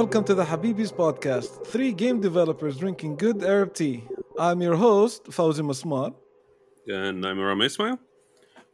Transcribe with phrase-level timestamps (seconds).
[0.00, 4.02] welcome to the Habibis podcast, three game developers drinking good Arab tea.
[4.38, 6.14] I'm your host, Fawzi Mesmar.
[6.88, 7.98] And I'm Rami Ismail.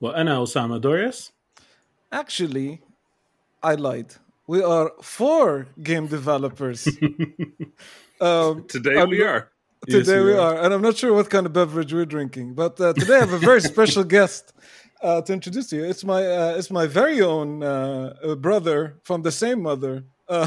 [0.01, 1.33] Well, I'm Osama Dorias.
[2.13, 2.81] Actually,
[3.61, 4.15] I lied.
[4.47, 6.87] We are four game developers.
[8.21, 9.51] um, today I'm, we are.
[9.89, 10.55] Today yes, we, we are.
[10.55, 10.63] are.
[10.63, 13.33] And I'm not sure what kind of beverage we're drinking, but uh, today I have
[13.33, 14.53] a very special guest.
[15.03, 19.31] Uh, to introduce you, it's my uh, it's my very own uh, brother from the
[19.31, 20.47] same mother, uh,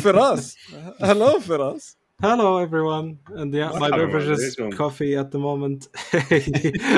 [0.00, 0.56] Feras.
[0.98, 1.96] Hello, Feras.
[2.22, 3.18] Hello, everyone.
[3.28, 5.88] And yeah, my Hello, beverage is coffee at the moment.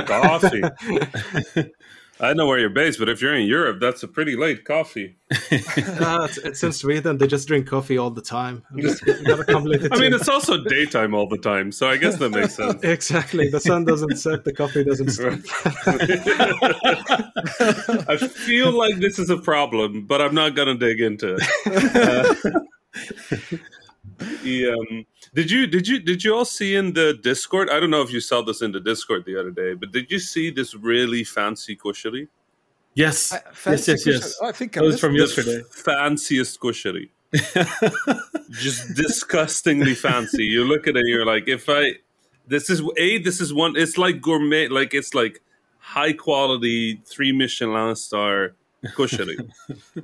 [0.06, 0.62] Coffee.
[2.22, 5.16] I know where you're based, but if you're in Europe, that's a pretty late coffee.
[6.00, 7.18] Uh, it's, it's in Sweden.
[7.18, 8.62] They just drink coffee all the time.
[8.70, 12.16] I'm just gotta come I mean, it's also daytime all the time, so I guess
[12.16, 12.82] that makes sense.
[12.82, 13.48] exactly.
[13.48, 15.38] The sun doesn't set, the coffee doesn't stop.
[18.08, 21.42] I feel like this is a problem, but I'm not gonna dig into it.
[21.66, 22.60] Uh,
[24.42, 27.70] the, um, did you did you did you all see in the Discord?
[27.70, 30.10] I don't know if you saw this in the Discord the other day, but did
[30.10, 32.28] you see this really fancy kushari?
[32.94, 34.20] Yes, I- yes, fancy yes, cushion.
[34.22, 34.36] yes.
[34.42, 35.20] Oh, I think I That was from it.
[35.20, 35.62] yesterday.
[35.70, 37.10] fanciest kushari.
[38.50, 40.44] Just disgustingly fancy.
[40.44, 41.92] You look at it, and you're like, if I,
[42.48, 43.74] this is a, this is one.
[43.76, 45.40] It's like gourmet, like it's like
[45.78, 48.54] high quality three Michelin star
[48.86, 49.36] kushari.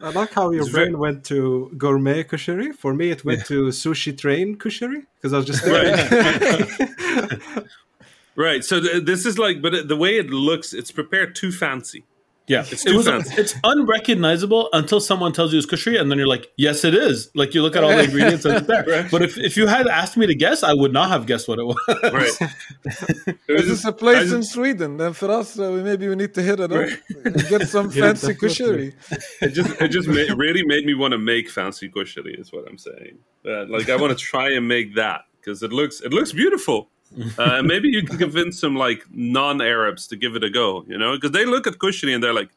[0.03, 2.75] I like how your It's very- brain went to gourmet kushari.
[2.75, 7.63] For me, it went to sushi train kushari because I was just Right.
[8.37, 8.65] right.
[8.65, 12.05] So th- this is like, but the way it looks, it's prepared too fancy.
[12.49, 13.07] Yeah, It's it was.
[13.07, 13.35] fancy.
[13.41, 17.29] It's unrecognizable until someone tells you it's kushari, and then you're like, "Yes, it is."
[17.35, 18.85] Like you look at all the ingredients and it's there.
[18.87, 19.11] Right.
[19.11, 21.59] But if, if you had asked me to guess, I would not have guessed what
[21.59, 21.77] it was.
[21.89, 22.31] Right.
[23.49, 24.97] Is this a place I in just- Sweden?
[24.97, 26.89] Then for us, uh, maybe we need to hit it up
[27.25, 28.95] and get some Yeah, fancy definitely.
[29.41, 32.65] it just it just ma- really made me want to make fancy kushari is what
[32.69, 36.13] i'm saying uh, like i want to try and make that because it looks it
[36.13, 36.91] looks beautiful
[37.39, 40.99] uh, and maybe you can convince some like non-arabs to give it a go you
[40.99, 42.51] know because they look at kushari and they're like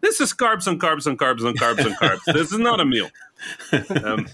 [0.00, 2.84] this is carbs and carbs and carbs and carbs and carbs this is not a
[2.84, 3.08] meal
[4.04, 4.26] um,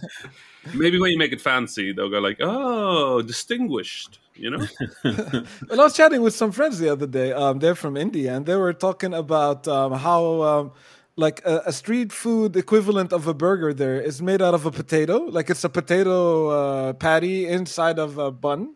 [0.75, 4.67] maybe when you make it fancy they'll go like oh distinguished you know
[5.05, 7.33] Well, I was chatting with some friends the other day.
[7.33, 10.73] Um, they're from India, and they were talking about um, how um,
[11.17, 14.71] like a, a street food equivalent of a burger there is made out of a
[14.71, 15.19] potato.
[15.19, 18.75] Like it's a potato uh, patty inside of a bun.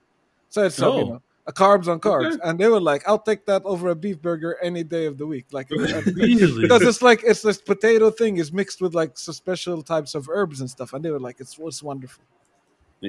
[0.56, 1.08] So it's uh, you Oh.
[1.12, 1.22] know,
[1.52, 2.40] a carbs on carbs, Okay.
[2.46, 5.26] and they were like, "I'll take that over a beef burger any day of the
[5.34, 5.68] week." Like
[6.20, 6.60] Really?
[6.64, 10.22] because it's like it's this potato thing is mixed with like some special types of
[10.38, 12.24] herbs and stuff, and they were like, "It's it's wonderful."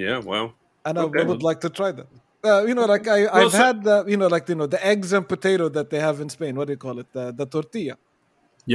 [0.04, 0.48] yeah well
[0.86, 1.22] and I, Okay.
[1.22, 2.08] I would like to try that.
[2.50, 4.68] Uh, you know, like I, Well, I've so- had the, you know, like you know,
[4.76, 6.54] the eggs and potato that they have in Spain.
[6.58, 7.08] What do you call it?
[7.18, 7.96] The, the tortilla.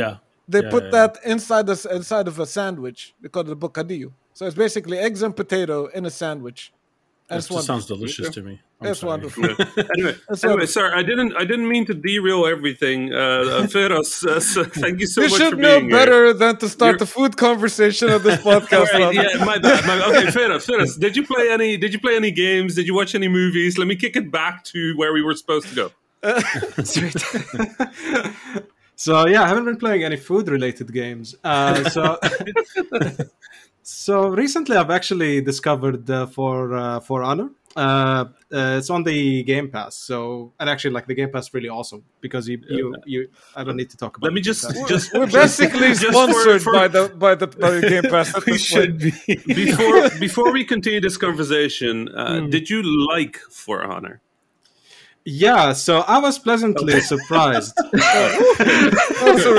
[0.00, 0.14] yeah,
[0.52, 3.00] They Yeah, put yeah, that inside the inside of a sandwich.
[3.20, 4.10] They call it a bocadillo.
[4.36, 6.60] So it's basically eggs and potato in a sandwich.
[7.30, 8.60] And that just sounds delicious to me.
[8.80, 9.10] I'm It's sorry.
[9.12, 9.44] wonderful.
[9.48, 9.84] Yeah.
[9.96, 13.12] anyway, That's anyway, what- sorry, I didn't, I didn't mean to derail everything.
[13.14, 15.98] Uh, uh, Feras, uh, so thank you so you much should for know being here.
[15.98, 18.72] better than to start You're- the food conversation of this podcast.
[18.92, 19.14] All right, Ron.
[19.14, 19.86] yeah, my bad.
[19.86, 21.76] My, okay, Feras, Feras, did you play any?
[21.78, 22.74] Did you play any games?
[22.74, 23.78] Did you watch any movies?
[23.78, 25.90] Let me kick it back to where we were supposed to go.
[26.84, 27.14] Sweet.
[28.96, 31.34] so yeah, I haven't been playing any food related games.
[31.42, 32.18] Uh, so
[33.82, 37.50] so recently, I've actually discovered uh, for uh, For Honor.
[37.74, 39.96] Uh, uh, it's on the Game Pass.
[39.96, 43.64] So and actually, like the Game Pass, is really awesome because you you, you I
[43.64, 44.26] don't need to talk about.
[44.26, 44.88] Let me just, Game Pass.
[44.94, 48.34] just We're basically just sponsored for- by the by the by the Game Pass.
[48.36, 49.12] at We should be.
[49.46, 52.08] before before we continue this conversation.
[52.08, 52.50] Uh, Hmm.
[52.50, 54.20] Did you like For Honor?
[55.24, 57.72] Yeah, so I was pleasantly surprised.
[59.22, 59.54] Also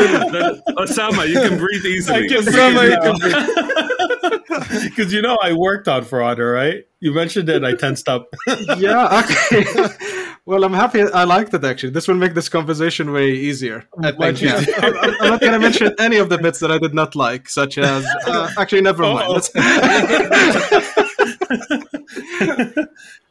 [0.77, 2.25] Osama, you can breathe easily.
[2.25, 3.15] I can Osama, you can
[4.83, 6.85] Because you know I worked on For Honor, right?
[6.99, 8.33] You mentioned it, I tensed up.
[8.77, 9.65] yeah, okay.
[10.45, 11.01] well, I'm happy.
[11.03, 11.89] I liked it actually.
[11.91, 13.85] This will make this conversation way easier.
[14.47, 14.57] Yeah.
[14.81, 17.15] I'm I'm- I'm not going to mention any of the bits that I did not
[17.15, 19.43] like, such as uh, actually, never mind.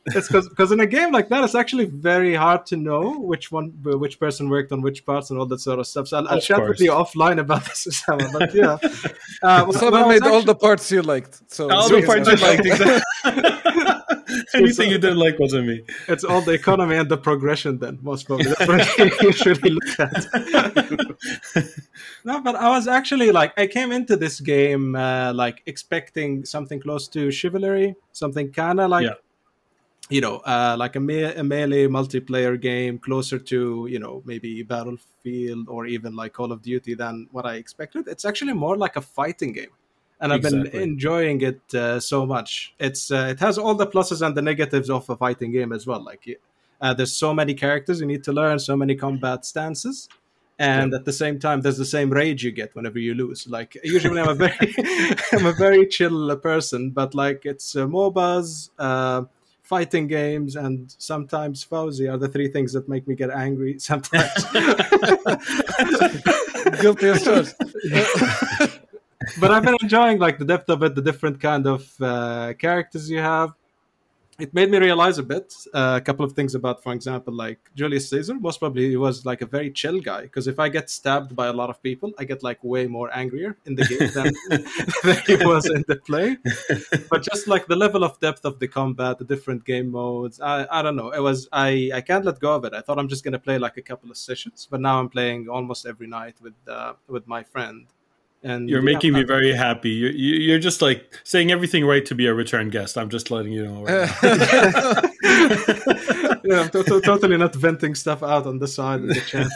[0.09, 0.19] Uh-oh.
[0.19, 3.73] It's because in a game like that, it's actually very hard to know which one,
[3.85, 6.09] which person worked on which parts and all that sort of stuff.
[6.09, 8.33] So I'll, I'll Of chat with you offline about this, Osama.
[8.33, 8.79] But yeah,
[9.43, 11.43] uh, well, Someone well, I was made all the parts you liked.
[11.53, 13.03] So All the parts you liked, exactly.
[14.55, 15.83] Anything you didn't like wasn't me.
[16.09, 20.01] it's all the economy and the progression then most probably that's what I usually look
[20.01, 20.27] at
[22.25, 26.81] no but i was actually like i came into this game uh, like expecting something
[26.81, 29.15] close to chivalry something kind of like Yeah.
[30.13, 34.63] You know uh, like a, me- a melee multiplayer game closer to you know maybe
[34.63, 38.97] battlefield or even like call of duty than what i expected it's actually more like
[38.97, 39.71] a fighting game
[40.23, 42.75] and I've been enjoying it uh, so much.
[42.79, 45.85] It's uh, it has all the pluses and the negatives of a fighting game as
[45.85, 46.01] well.
[46.03, 46.39] Like
[46.81, 50.09] uh, there's so many characters you need to learn, so many combat stances,
[50.61, 53.49] and at the same time, there's the same rage you get whenever you lose.
[53.49, 54.75] Like usually, I'm a very
[55.33, 58.71] I'm a very chill person, but like it's uh, MOBAs.
[58.79, 59.25] Uh,
[59.73, 63.79] Fighting games and sometimes Fawzi are the three things that make me get angry.
[63.91, 64.31] Sometimes,
[66.83, 67.55] Guilty as charged.
[69.41, 73.09] but I've been enjoying like the depth of it, the different kind of uh, characters
[73.09, 73.55] you have.
[74.43, 77.61] It made me realize a bit uh, a couple of things about, for example, like
[77.77, 78.35] Julius Caesar.
[78.35, 81.47] Most probably he was like a very chill guy because if I get stabbed by
[81.47, 84.35] a lot of people, I get like way more angrier in the game than,
[85.05, 86.39] than he was in the play.
[87.09, 90.67] But just like the level of depth of the combat, the different game modes, I,
[90.73, 91.11] I don't know.
[91.11, 92.75] It was I I can't let go of it.
[92.75, 95.49] I thought I'm just gonna play like a couple of sessions, but now I'm playing
[95.49, 97.87] almost every night with uh, with my friend.
[98.45, 99.91] And You're yeah, making me very happy.
[99.91, 102.99] You're, you're just like saying everything right to be a return guest.
[102.99, 103.85] I'm just letting you know.
[103.85, 104.11] Right
[106.45, 109.49] yeah, I'm to- to- totally not venting stuff out on the side in the chat.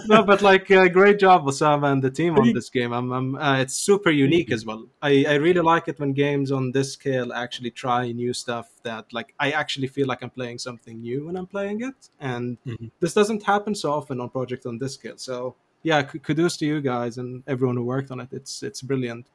[0.08, 2.92] no, but like, uh, great job, Osama and the team on this game.
[2.92, 4.86] I'm, I'm, uh, it's super unique as well.
[5.02, 9.12] I, I really like it when games on this scale actually try new stuff that,
[9.12, 12.90] like, I actually feel like I'm playing something new when I'm playing it, and Mhm.
[13.00, 15.16] this doesn't happen so often on projects on this scale.
[15.16, 18.28] So, yeah, kudos to you guys and everyone who worked on it.
[18.32, 19.28] It's, it's brilliant.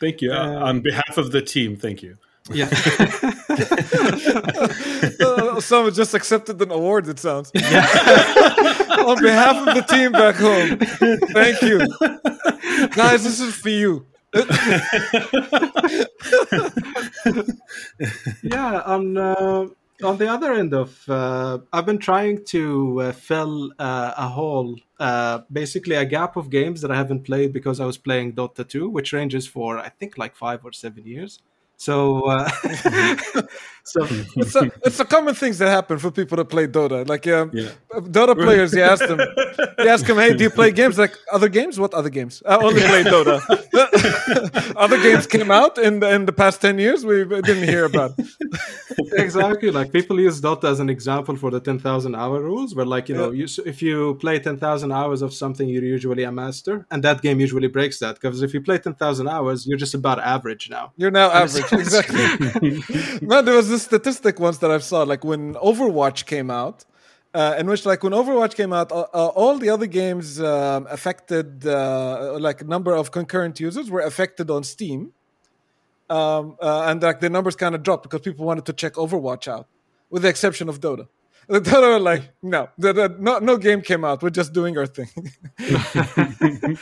[0.00, 0.32] Thank you.
[0.32, 2.18] Uh, on behalf of the team, thank you.
[2.50, 2.68] Yeah.
[5.20, 7.50] Uh, Someone just accepted an award, it sounds.
[7.54, 10.78] On behalf of the team back home,
[11.32, 11.78] thank you.
[12.88, 14.06] Guys, this is for you.
[18.42, 19.66] yeah on uh,
[20.02, 24.76] on the other end of uh, i've been trying to uh, fill uh, a hole
[25.00, 28.66] uh, basically a gap of games that i haven't played because i was playing dota
[28.66, 31.40] 2 which ranges for i think like five or seven years.
[31.78, 32.50] So uh,
[33.90, 34.06] so
[34.36, 37.08] It's a, it's a common things that happen for people that play Dota.
[37.08, 37.70] Like um, Yeah.
[38.16, 39.18] Dota players, you ask them,
[39.78, 40.98] you ask them, hey, do you play games?
[40.98, 41.78] Like other games?
[41.80, 42.42] What other games?
[42.46, 43.36] I only play Dota.
[44.76, 47.04] other games came out in the, in the past ten years.
[47.04, 48.12] We didn't hear about.
[49.12, 53.08] exactly like people use dota as an example for the 10000 hour rules where like
[53.08, 57.02] you know you, if you play 10000 hours of something you're usually a master and
[57.04, 60.68] that game usually breaks that because if you play 10000 hours you're just about average
[60.70, 62.82] now You're now average, exactly.
[63.22, 66.84] Man, there was this statistic once that I've saw, like when Overwatch came out,
[67.34, 70.86] uh, in which, like, when Overwatch came out, uh, uh, all the other games um,
[70.88, 75.12] affected, uh, like, number of concurrent users were affected on Steam,
[76.08, 79.46] um, uh, and like the numbers kind of dropped because people wanted to check Overwatch
[79.46, 79.66] out,
[80.10, 81.08] with the exception of Dota.
[81.48, 84.22] The Dota were like, no, the, the, no, no game came out.
[84.22, 85.08] We're just doing our thing.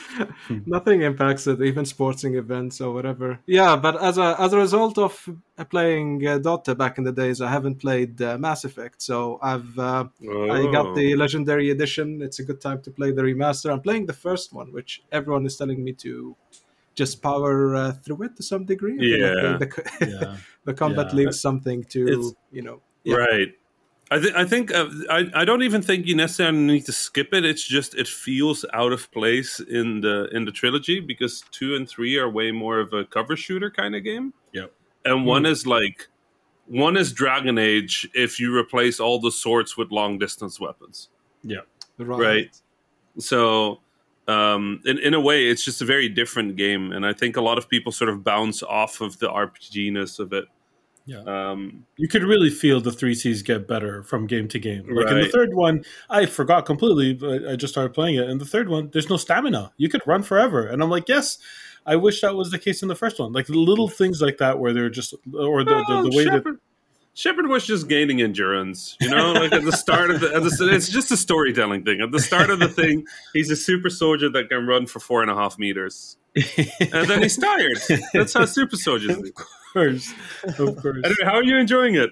[0.67, 4.99] nothing impacts it even sporting events or whatever yeah but as a as a result
[4.99, 5.29] of
[5.59, 9.39] uh, playing uh, dota back in the days i haven't played uh, mass effect so
[9.43, 10.05] i've uh,
[10.53, 11.17] i got the Oh.
[11.17, 14.73] legendary edition it's a good time to play the remaster i'm playing the first one
[14.73, 16.37] which everyone is telling me to
[16.95, 19.57] just power uh, through it to some degree I like Yeah.
[19.59, 20.37] the, the, Yeah.
[20.65, 21.17] the combat Yeah.
[21.17, 23.17] leaves something to It's- you know yeah.
[23.17, 23.49] Right.
[24.11, 27.35] I think I think uh, I I don't even think you necessarily need to skip
[27.35, 27.45] it.
[27.45, 31.89] It's just it feels out of place in the in the trilogy because two and
[31.89, 34.33] three are way more of a cover shooter kind of game.
[34.53, 34.73] Yep.
[35.05, 36.09] And one is like
[36.67, 41.09] one is Dragon Age if you replace all the swords with long distance weapons.
[41.43, 41.63] Yeah.
[41.99, 42.51] Right.
[43.19, 43.81] So
[44.29, 47.41] um, in in a way, it's just a very different game, and I think a
[47.41, 50.47] lot of people sort of bounce off of the RPG-ness of it.
[51.07, 51.23] Yeah.
[51.27, 54.87] Um, You could really feel the three C's get better from game to game.
[54.93, 58.29] Like in the third one, I forgot completely, but I just started playing it.
[58.29, 59.73] And the third one, there's no stamina.
[59.77, 60.67] You could run forever.
[60.67, 61.39] And I'm like, yes,
[61.87, 63.33] I wish that was the case in the first one.
[63.33, 66.59] Like little things like that where they're just, or the, the, the way that.
[67.19, 70.69] Shepard, was just gaining endurance, you know, like at the start of the, at the,
[70.71, 72.03] it's just a storytelling thing.
[72.03, 75.23] At the start of the thing, he's a super soldier that can run for four
[75.23, 77.79] and a half meters, and then he's tired.
[78.13, 79.25] That's how super soldiers do.
[79.29, 79.35] Of
[79.73, 80.13] course.
[80.45, 80.99] Of course.
[81.05, 82.11] Anyway, how are you enjoying it?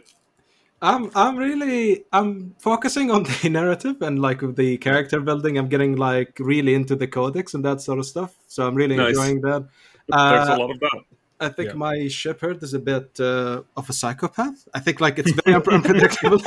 [0.81, 5.59] I'm I'm really I'm focusing on the narrative and like the character building.
[5.59, 8.35] I'm getting like really into the codex and that sort of stuff.
[8.49, 9.11] So I'm really Nice.
[9.11, 9.67] enjoying that.
[10.09, 11.01] There's Uh, a lot of that.
[11.41, 11.75] I think Yeah.
[11.75, 14.69] my Shepard is a bit uh, of a psychopath.
[14.73, 16.39] I think like it's very unpredictable.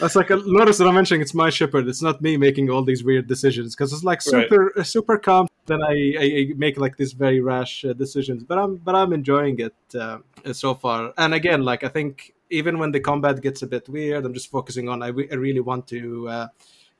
[0.00, 1.20] That's like a notice that I'm mentioning.
[1.22, 1.88] It's my Shepard.
[1.88, 4.44] It's not me making all these weird decisions because it's like Right.
[4.48, 5.46] super uh, super calm.
[5.66, 8.42] Then I, I, I make like these very rash uh, decisions.
[8.44, 10.18] But I'm but I'm enjoying it uh,
[10.52, 11.12] so far.
[11.16, 14.50] And again, like I think even when the combat gets a bit weird, I'm just
[14.50, 16.28] focusing on I, re- I really want to.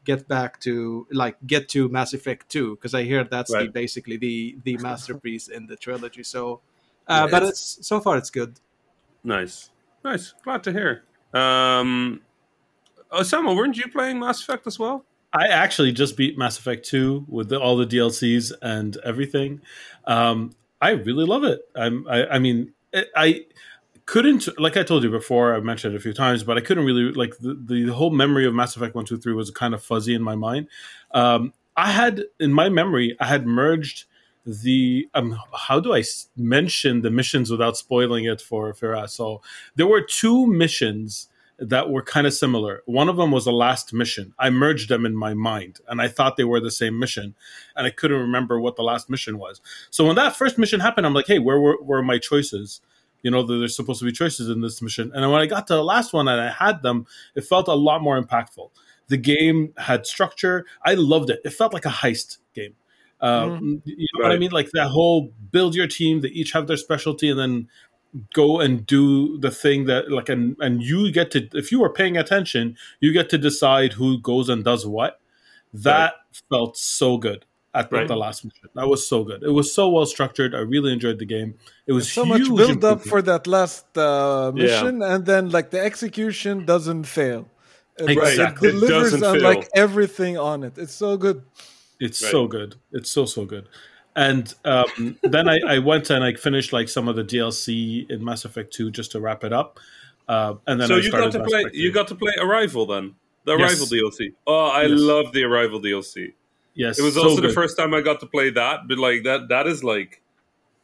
[0.05, 4.17] Get back to like get to Mass Effect 2 because I hear that's the, basically
[4.17, 6.23] the the masterpiece in the trilogy.
[6.25, 6.61] So,
[7.09, 8.59] uh, Yeah, but it's- it's so far it's good.
[9.25, 9.71] Nice,
[10.05, 10.35] nice.
[10.43, 11.05] Glad to hear.
[11.33, 12.21] Um,
[13.13, 15.05] Osama, weren't you playing Mass Effect as well?
[15.33, 19.61] I actually just beat Mass Effect 2 with the, all the DLCs and everything.
[20.07, 21.61] Um, I really love it.
[21.77, 23.47] I'm, I, I mean, it, I
[24.07, 26.85] couldn't, like I told you before, I've mentioned it a few times, but I couldn't
[26.85, 29.83] really, like, the, the whole memory of Mass Effect 1, 2, 3 was kind of
[29.83, 30.69] fuzzy in my mind.
[31.13, 34.05] Um, I had, in my memory, I had merged
[34.45, 36.03] the, um, how do I
[36.37, 39.11] mention the missions without spoiling it for Feras?
[39.11, 39.41] So
[39.77, 41.29] there were two missions
[41.59, 42.83] that were kind of similar.
[42.87, 44.35] One of them was the last mission.
[44.39, 47.35] I merged them in my mind and I thought they were the same mission
[47.77, 49.61] and I couldn't remember what the last mission was.
[49.91, 52.81] So when that first mission happened, I'm like, hey, where were, were my choices?
[53.23, 55.13] You know, there's supposed to be choices in this mission.
[55.15, 57.75] And when I got to the last one and I had them, it felt a
[57.75, 58.71] lot more impactful.
[59.09, 60.67] The game had structure.
[60.85, 61.41] I loved it.
[61.45, 62.75] It felt like a heist game.
[63.21, 64.51] Um, You know what I mean?
[64.51, 66.21] Like that whole build your team.
[66.21, 67.69] They each have their specialty, and then
[68.35, 71.91] go and do the thing that like and and you get to if you are
[71.91, 75.19] paying attention you get to decide who goes and does what
[75.73, 76.13] that
[76.51, 78.09] felt so good at the, Right.
[78.09, 81.19] the last mission that was so good it was so well structured i really enjoyed
[81.19, 81.55] the game
[81.87, 84.63] it was so much huge build up for that last uh, Yeah.
[84.63, 87.49] mission, and then like the execution doesn't fail.
[87.99, 88.69] It, Exactly.
[88.69, 89.43] it It delivers doesn't on fail.
[89.51, 90.75] like everything on it.
[90.79, 91.43] It's so good.
[92.01, 92.31] It's Right.
[92.31, 92.77] so good.
[92.93, 93.67] It's so so good.
[94.17, 98.25] And um, then I, I went and I finished like some of the DLC in
[98.25, 99.81] Mass Effect Two just to wrap it up.
[100.29, 101.65] Uh, and then so I you got to Mass play.
[101.73, 103.15] You got to play Arrival then.
[103.45, 103.71] The Yes.
[103.71, 104.33] Arrival DLC.
[104.47, 104.91] Oh, I Yes.
[105.01, 106.33] love the Arrival DLC.
[106.75, 106.99] Yes.
[106.99, 109.49] It was so also the first time I got to play that, but like that
[109.49, 110.23] that is like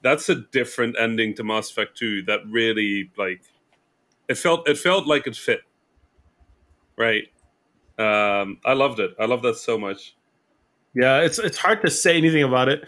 [0.02, 3.42] that's a different ending to Mass Effect 2 that really like
[4.28, 5.60] it felt it felt like it fit.
[6.96, 7.28] Right.
[7.98, 9.14] Um I loved it.
[9.18, 10.14] I love that so much.
[10.94, 12.84] Yeah, it's it's hard to say anything about it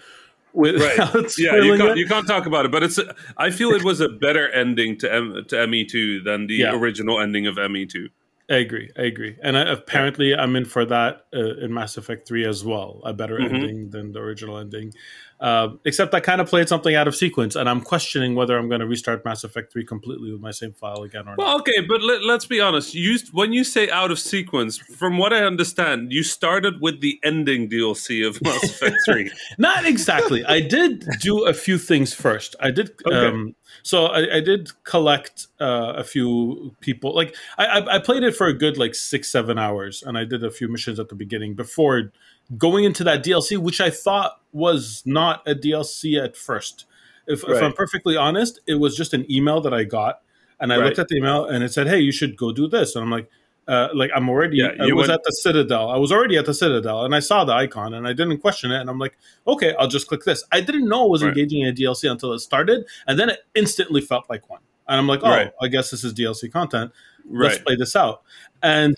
[0.53, 0.75] Right.
[0.75, 1.99] without Yeah, you can't it.
[1.99, 4.99] you can't talk about it, but it's a, I feel it was a better ending
[4.99, 6.75] to M, to ME2 than the Yeah.
[6.77, 8.09] original ending of E ME2.
[8.51, 8.91] I agree.
[8.99, 9.37] I agree.
[9.43, 13.01] And I, apparently, I'm in for that uh, in Mass Effect 3 as well.
[13.05, 13.45] A better Mhm.
[13.55, 14.93] ending than the original ending.
[15.41, 18.69] Uh, except I kind of played something out of sequence, and I'm questioning whether I'm
[18.69, 21.39] going to restart Mass Effect 3 completely with my same file again or not.
[21.39, 22.93] Well, okay, but let, let's be honest.
[22.95, 27.19] You when you say out of sequence, from what I understand, you started with the
[27.23, 29.31] ending DLC of Mass Effect 3.
[29.59, 30.45] Not exactly.
[30.45, 32.55] I did do a few things first.
[32.61, 32.91] I did.
[33.07, 33.27] Okay.
[33.29, 37.15] Um, so I, I did collect uh, a few people.
[37.15, 40.45] Like I, I, played it for a good like six, seven hours, and I did
[40.45, 42.13] a few missions at the beginning before
[42.57, 46.87] going into that DLC, which I thought was not a DLC at first.
[47.27, 50.21] If, if I'm perfectly honest, it was just an email that I got,
[50.59, 50.87] and I Right.
[50.87, 53.11] looked at the email, and it said, "Hey, you should go do this," and I'm
[53.11, 53.29] like.
[53.71, 55.89] Uh, like I'm already, Yeah, I was went- at the Citadel.
[55.91, 58.73] I was already at the Citadel, and I saw the icon, and I didn't question
[58.73, 58.81] it.
[58.81, 60.43] And I'm like, okay, I'll just click this.
[60.51, 61.29] I didn't know I was Right.
[61.29, 64.61] engaging in a DLC until it started, and then it instantly felt like one.
[64.89, 65.53] And I'm like, oh, Right.
[65.63, 66.91] I guess this is DLC content.
[67.31, 68.23] Let's play this out.
[68.63, 68.97] And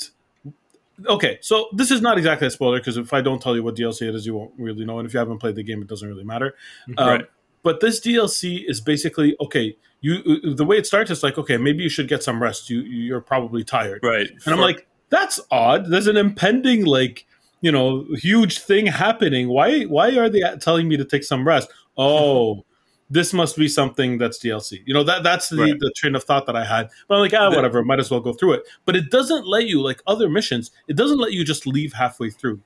[1.06, 3.76] okay, so this is not exactly a spoiler because if I don't tell you what
[3.76, 4.98] DLC it is, you won't really know.
[4.98, 6.54] And if you haven't played the game, it doesn't really matter.
[6.96, 7.26] Um, Right.
[7.62, 9.76] But this DLC is basically okay.
[10.00, 12.68] You the way it starts is like okay, maybe you should get some rest.
[12.68, 14.00] You you're probably tired.
[14.02, 14.28] Right.
[14.46, 15.86] And I'm like, that's odd.
[15.86, 17.24] There's an impending like
[17.60, 19.48] you know huge thing happening.
[19.48, 21.70] Why why are they telling me to take some rest?
[21.96, 22.64] Oh,
[23.10, 24.82] this must be something that's DLC.
[24.86, 25.78] You know that that's the, Right.
[25.78, 26.88] the train of thought that I had.
[27.06, 27.84] But I'm like, ah, whatever.
[27.84, 28.62] Might as well go through it.
[28.86, 30.72] But it doesn't let you like other missions.
[30.88, 32.60] It doesn't let you just leave halfway through.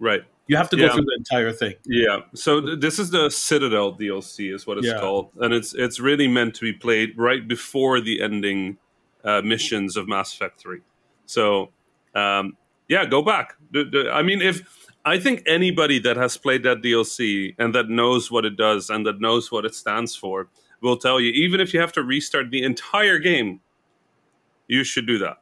[0.00, 0.22] right.
[0.52, 0.88] You have to Yeah.
[0.88, 1.74] go through the entire thing.
[1.86, 2.18] Yeah.
[2.34, 5.00] So th- this is the Citadel DLC, is what it's Yeah.
[5.00, 8.76] called, and it's it's really meant to be played right before the ending
[9.24, 10.80] uh, missions of Mass Effect Three.
[11.26, 11.70] So
[12.14, 12.56] um,
[12.88, 13.56] yeah, go back.
[13.72, 14.56] D- d- I mean, if
[15.04, 19.06] I think anybody that has played that DLC and that knows what it does and
[19.06, 20.48] that knows what it stands for
[20.82, 23.60] will tell you, even if you have to restart the entire game,
[24.68, 25.38] you should do that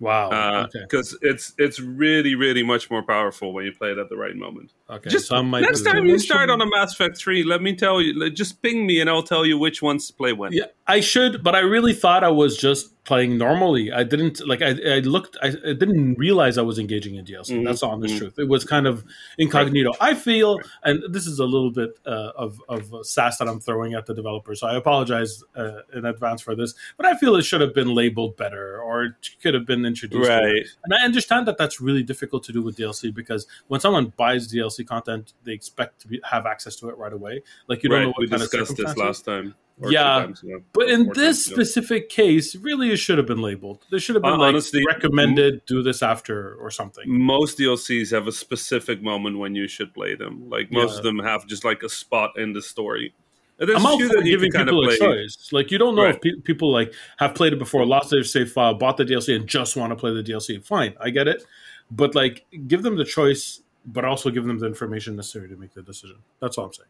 [0.00, 0.64] Wow.
[0.64, 0.80] okay.
[0.82, 4.36] because it's it's really really much more powerful when you play it at the right
[4.36, 4.72] moment.
[4.90, 5.10] Okay.
[5.10, 8.30] Just so Next time you start on a Mass Effect 3, let me tell you,
[8.30, 10.52] just ping me and I'll tell you which ones to play when.
[10.52, 13.92] Yeah, I should, but I really thought I was just playing normally.
[13.92, 14.62] I didn't like.
[14.62, 15.36] I, I looked.
[15.42, 17.50] I, I didn't realize I was engaging in DLC.
[17.50, 18.18] Mhm, That's the honest mhm.
[18.18, 18.38] truth.
[18.38, 19.04] It was kind of
[19.38, 19.92] incognito.
[20.00, 23.94] I feel, and this is a little bit uh, of of sass that I'm throwing
[23.94, 24.54] at the developer.
[24.54, 26.74] So I apologize uh, in advance for this.
[26.96, 30.22] But I feel it should have been labeled better, or it could have been to
[30.22, 30.28] it.
[30.28, 30.66] Right.
[30.84, 34.52] And I understand that that's really difficult to do with DLC because when someone buys
[34.52, 37.42] DLC content, they expect to be, have access to it right away.
[37.68, 38.04] Like you don't right.
[38.04, 39.54] know what We kind of discussed this last time.
[39.80, 43.84] or Yeah, times ago, But in this specific case, really, it should have been labeled.
[43.90, 47.04] There should have been Uh, like honestly, recommended, do this after or something.
[47.06, 50.48] most DLCs have a specific moment when you should play them.
[50.48, 50.96] Like most Yeah.
[50.98, 53.14] of them have just like a spot in the story.
[53.58, 55.50] There's I'm all for giving of people a choice.
[55.52, 58.50] Like you don't know if pe- people like have played it before, lost their save
[58.50, 60.64] file, bought the DLC, and just want to play the DLC.
[60.64, 61.44] Fine, I get it.
[61.90, 65.72] But like, give them the choice, but also give them the information necessary to make
[65.74, 66.16] the decision.
[66.40, 66.88] That's all I'm saying.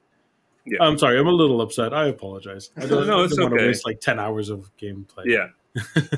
[0.67, 0.79] Yeah.
[0.81, 1.19] I'm sorry.
[1.19, 1.93] I'm a little upset.
[1.93, 2.71] I apologize.
[2.77, 5.25] I don't, No, I it's don't want to waste like ten hours of gameplay.
[5.27, 5.49] Yeah,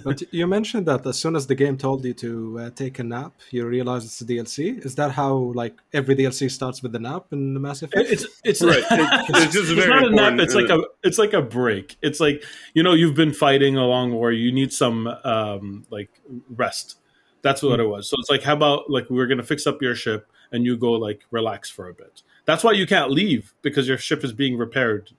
[0.04, 3.04] But you mentioned that as soon as the game told you to uh, take a
[3.04, 4.84] nap, you realize it's a DLC.
[4.84, 8.10] Is that how like every DLC starts with a nap in the Mass Effect?
[8.10, 8.84] It's it's right.
[8.90, 10.38] It- it's just it's very not a nap.
[10.40, 11.96] It's like a it's like a break.
[12.02, 12.44] It's like
[12.74, 14.30] you know you've been fighting a long war.
[14.32, 16.10] you need some um like
[16.50, 16.98] rest.
[17.42, 18.10] That's what it was.
[18.10, 20.92] So it's like how about like we're gonna fix up your ship and you go
[20.92, 22.22] like relax for a bit.
[22.44, 25.10] That's why you can't leave because your ship is being repaired.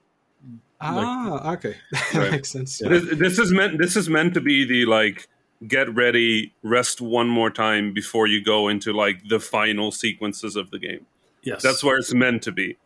[0.81, 2.31] Ah, okay, that Right.
[2.31, 2.77] makes sense.
[2.79, 3.77] this, this is meant.
[3.79, 5.27] This is meant to be the like
[5.67, 10.69] get ready, rest one more time before you go into like the final sequences of
[10.72, 11.05] the game.
[11.43, 12.77] Yes, That's where it's meant to be.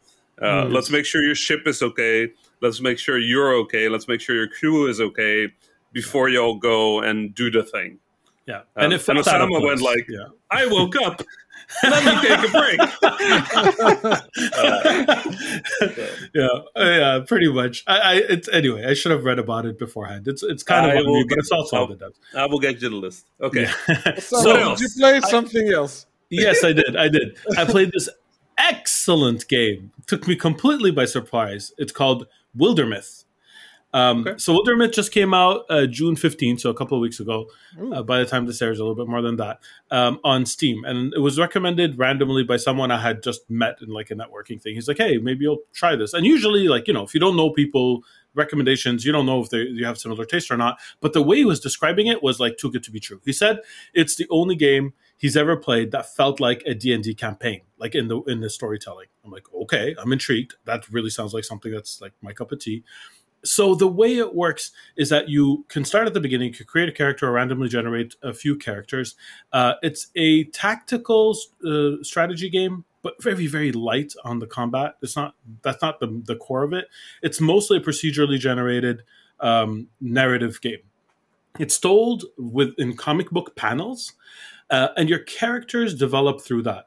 [0.42, 0.74] Uh, Mm.
[0.74, 2.32] Let's make sure your ship is okay.
[2.62, 3.90] Let's make sure you're okay.
[3.90, 5.50] Let's make sure your crew is okay
[5.94, 8.00] before you all go and do the thing.
[8.48, 8.60] yeah.
[8.76, 10.28] Um, and it felt and Osama went like- yeah.
[10.50, 11.22] I woke up.
[11.84, 12.80] Let me take a break.
[16.34, 17.84] yeah, uh, yeah, pretty much.
[17.88, 18.86] I, I, it's anyway.
[18.86, 20.28] I should have read about it beforehand.
[20.28, 22.20] It's it's kind I of on me, but it's also I'll- on the depths.
[22.36, 23.28] I will get you the list.
[23.42, 23.68] Okay.
[23.88, 24.20] Yeah.
[24.20, 24.38] So,
[24.70, 26.06] What did you play something else?
[26.30, 26.96] yes, I did.
[26.96, 27.38] I did.
[27.58, 28.10] I played this
[28.58, 29.92] excellent game.
[30.08, 31.74] took me completely by surprise.
[31.78, 32.28] It's called
[32.58, 33.21] Wildermyth.
[33.94, 34.38] Um, Okay.
[34.38, 37.48] So Wildermyth just came out uh, June 15th, so a couple of weeks ago.
[37.94, 40.84] Uh, by the time this airs, a little bit more than that um, on Steam,
[40.86, 44.62] and it was recommended randomly by someone I had just met in like a networking
[44.62, 44.76] thing.
[44.76, 47.36] He's like, "Hey, maybe you'll try this." And usually, like you know, if you don't
[47.36, 50.80] know people, recommendations, you don't know if they you have similar taste or not.
[51.00, 53.22] But the way he was describing it was like too good to be true.
[53.26, 53.60] He said
[53.94, 58.08] it's the only game he's ever played that felt like a D&D campaign, like in
[58.08, 59.08] the in the storytelling.
[59.24, 60.56] I'm like, okay, I'm intrigued.
[60.66, 62.84] That really sounds like something that's like my cup of tea.
[63.44, 66.66] So the way it works is that you can start at the beginning, you can
[66.66, 69.16] create a character or randomly generate a few characters.
[69.52, 74.96] Uh, it's a tactical uh, strategy game, but very very light on the combat.
[75.02, 76.88] It's not that's not the the core of it.
[77.24, 79.04] It's mostly a procedurally generated
[79.40, 80.80] um, narrative game.
[81.60, 84.14] It's told within comic book panels,
[84.70, 86.86] uh, and your characters develop through that.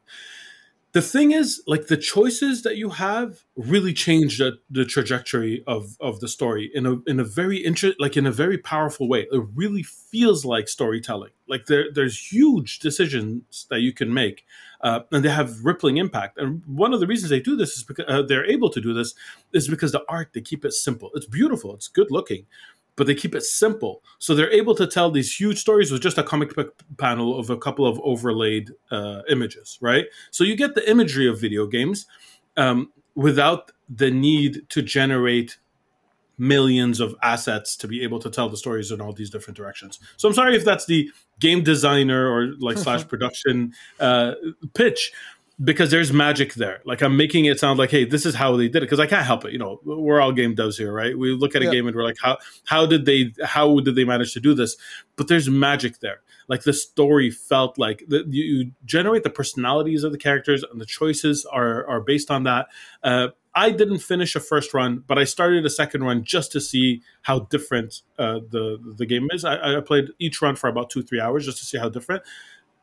[0.95, 5.97] The thing is, like the choices that you have really change the, the trajectory of,
[6.01, 9.27] of the story in a in a very inter- like in a very powerful way.
[9.33, 11.33] It really feels like storytelling.
[11.49, 14.45] Like there there's huge decisions that you can make,
[14.83, 16.39] uh, and they have rippling impact.
[16.39, 18.95] And one of the reasons they do this is because uh, they're able to do
[18.95, 19.15] this
[19.53, 21.11] is because the art they keep it simple.
[21.15, 21.75] It's beautiful.
[21.75, 22.47] It's good looking
[22.97, 24.03] but they keep it simple.
[24.19, 27.51] So they're able to tell these huge stories with just a comic book panel of
[27.51, 30.07] a couple of overlaid uh, images, right?
[30.31, 32.07] So you get the imagery of video games
[32.57, 35.59] um, without the need to generate
[36.39, 40.01] millions of assets to be able to tell the stories in all these different directions.
[40.17, 44.33] So I'm sorry if that's the game designer or like slash production uh,
[44.75, 45.13] pitch,
[45.63, 46.81] because there's magic there.
[46.85, 48.87] Like I'm making it sound like, hey, this is how they did it.
[48.87, 49.53] Because I can't help it.
[49.53, 51.17] You know, we're all game devs here, right?
[51.17, 51.71] We look at a Yeah.
[51.71, 54.77] game and we're like, how how did they how did they manage to do this?
[55.17, 56.21] But there's magic there.
[56.49, 60.87] Like the story felt like the, you, generate the personalities of the characters and the
[60.87, 62.67] choices are are based on that.
[63.03, 66.61] Uh, I didn't finish a first run, but I started a second run just to
[66.61, 69.45] see how different uh, the the game is.
[69.45, 72.25] I, I played each run for about two three hours just to see how different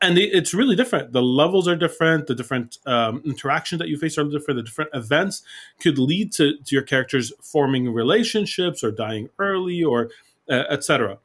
[0.02, 1.12] and it- it's really different.
[1.12, 2.26] The levels are different.
[2.26, 4.58] The different um, interactions that you face are different.
[4.58, 5.42] The different events
[5.80, 10.10] could lead to, to your characters forming relationships or dying early or
[10.50, 11.18] uh, etc.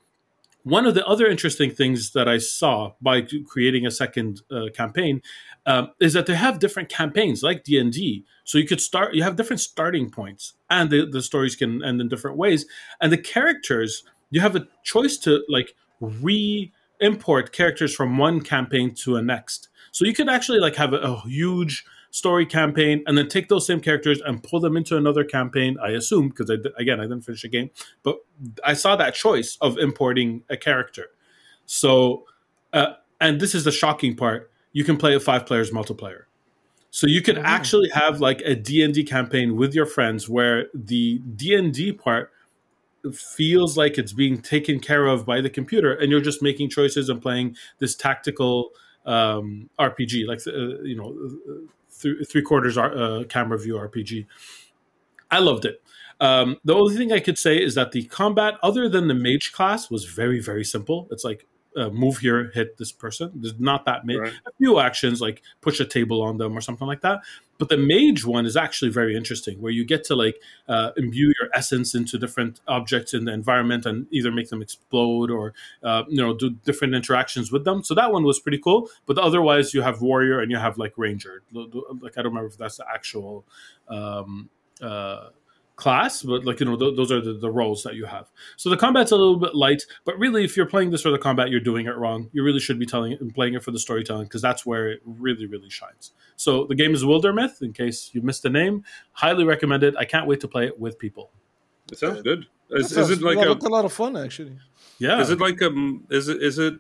[0.64, 5.22] One of the other interesting things that I saw by creating a second uh, campaign
[5.66, 8.26] um, is that they have different campaigns like D and D.
[8.44, 9.14] So you could start.
[9.16, 12.66] You have different starting points, and the, the stories can end in different ways.
[13.02, 18.94] And the characters, you have a choice to like re import characters from one campaign
[18.96, 19.70] to a next.
[19.92, 23.66] So you could actually like have a, a huge story campaign and then take those
[23.68, 25.78] same characters and pull them into another campaign.
[25.82, 27.70] I assume because I again I didn't finish the game,
[28.04, 28.18] but
[28.64, 31.08] I saw that choice of importing a character.
[31.66, 32.26] So,
[32.74, 36.24] uh, and this is the shocking part: you can play a five players multiplayer.
[36.90, 37.44] So you can Oh.
[37.44, 41.74] actually have like a D and D campaign with your friends where the D and
[41.74, 42.32] D part
[43.16, 47.10] feels like it's being taken care of by the computer and you're just making choices
[47.10, 48.72] and playing this tactical
[49.06, 51.16] um, rpg like uh, you know
[52.02, 54.26] th- three quarters uh, camera view rpg
[55.32, 55.82] i loved it
[56.20, 59.52] Um, the only thing I could say is that the combat, other than the mage
[59.52, 61.08] class, was very very simple.
[61.12, 61.46] It's like
[61.78, 63.32] uh, move here, hit this person.
[63.36, 64.20] There's not that many.
[64.20, 64.34] Right.
[64.46, 67.22] A few actions like push a table on them or something like that.
[67.60, 71.34] But the mage one is actually very interesting, where you get to like uh, imbue
[71.40, 76.04] your essence into different objects in the environment and either make them explode or uh,
[76.08, 77.84] you know do different interactions with them.
[77.84, 78.90] So that one was pretty cool.
[79.06, 81.44] But otherwise, you have warrior and you have like ranger.
[81.54, 83.46] Like I don't remember if that's the actual.
[83.88, 84.50] Um,
[84.82, 85.30] uh,
[85.78, 88.30] class, but like you know, th- those are the, the roles that you have.
[88.58, 91.18] So the combat's a little bit light, but really, if you're playing this for the
[91.18, 92.30] combat, you're doing it wrong.
[92.34, 94.90] You really should be telling it and playing it for the storytelling because that's where
[94.90, 96.12] it really, really shines.
[96.36, 97.62] So the game is Wildermyth.
[97.62, 99.96] In case you missed the name, highly recommend it.
[99.98, 101.30] I can't wait to play it with people.
[101.92, 102.48] It sounds good.
[102.70, 103.70] Is, That is it like a, a?
[103.70, 104.58] lot, of fun actually?
[105.00, 106.06] Yeah, Is it like um?
[106.10, 106.74] Is it is it?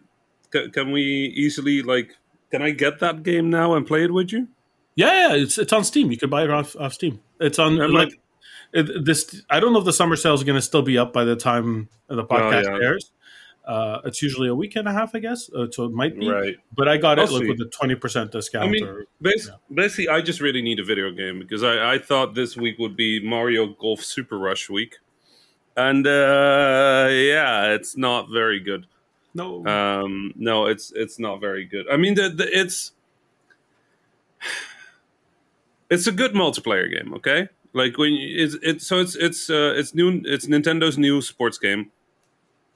[0.52, 2.18] ca- Can we easily like?
[2.52, 4.48] Can I get that game now and play it with you?
[4.96, 6.12] Yeah, yeah, it's it's on Steam.
[6.12, 7.22] You can buy it off, off Steam.
[7.40, 8.20] It's on I'm like like-
[8.74, 9.42] it, this.
[9.50, 11.36] I don't know if the summer sale is going to still be up by the
[11.36, 12.86] time the podcast Oh, yeah.
[12.88, 13.12] airs.
[13.66, 15.50] Uh, it's usually a week and a half, I guess.
[15.54, 16.30] Uh, so it might be.
[16.30, 16.56] Right.
[16.74, 17.50] But I got it I'll like see.
[17.50, 18.66] with a twenty percent discount.
[18.66, 19.56] I mean, or, bas- yeah.
[19.74, 22.96] basically, I just really need a video game because I, I thought this week would
[22.96, 24.96] be Mario Golf Super Rush week,
[25.76, 28.88] and uh, yeah, it's not very good.
[29.34, 31.88] no, Um, no, it's it's not very good.
[31.92, 32.94] I mean, the, the it's
[35.90, 37.14] it's a good multiplayer game.
[37.16, 40.22] Okay, like when you, it's it's so it's it's uh, it's new.
[40.26, 41.92] It's Nintendo's new sports game,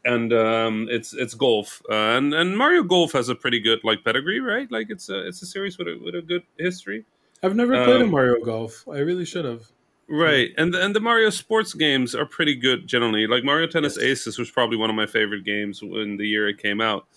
[0.05, 1.81] and um, it's it's golf.
[1.89, 4.71] Uh, and and Mario Golf has a pretty good like pedigree, right?
[4.71, 7.05] Like it's a it's a series with a with a good history.
[7.43, 8.87] I've never played a um, Mario Golf.
[8.87, 9.63] I really should have.
[10.07, 13.27] Right, and the, and the Mario sports games are pretty good generally.
[13.27, 16.57] Like Mario Tennis Aces was probably one of my favorite games in the year it
[16.57, 17.07] came out.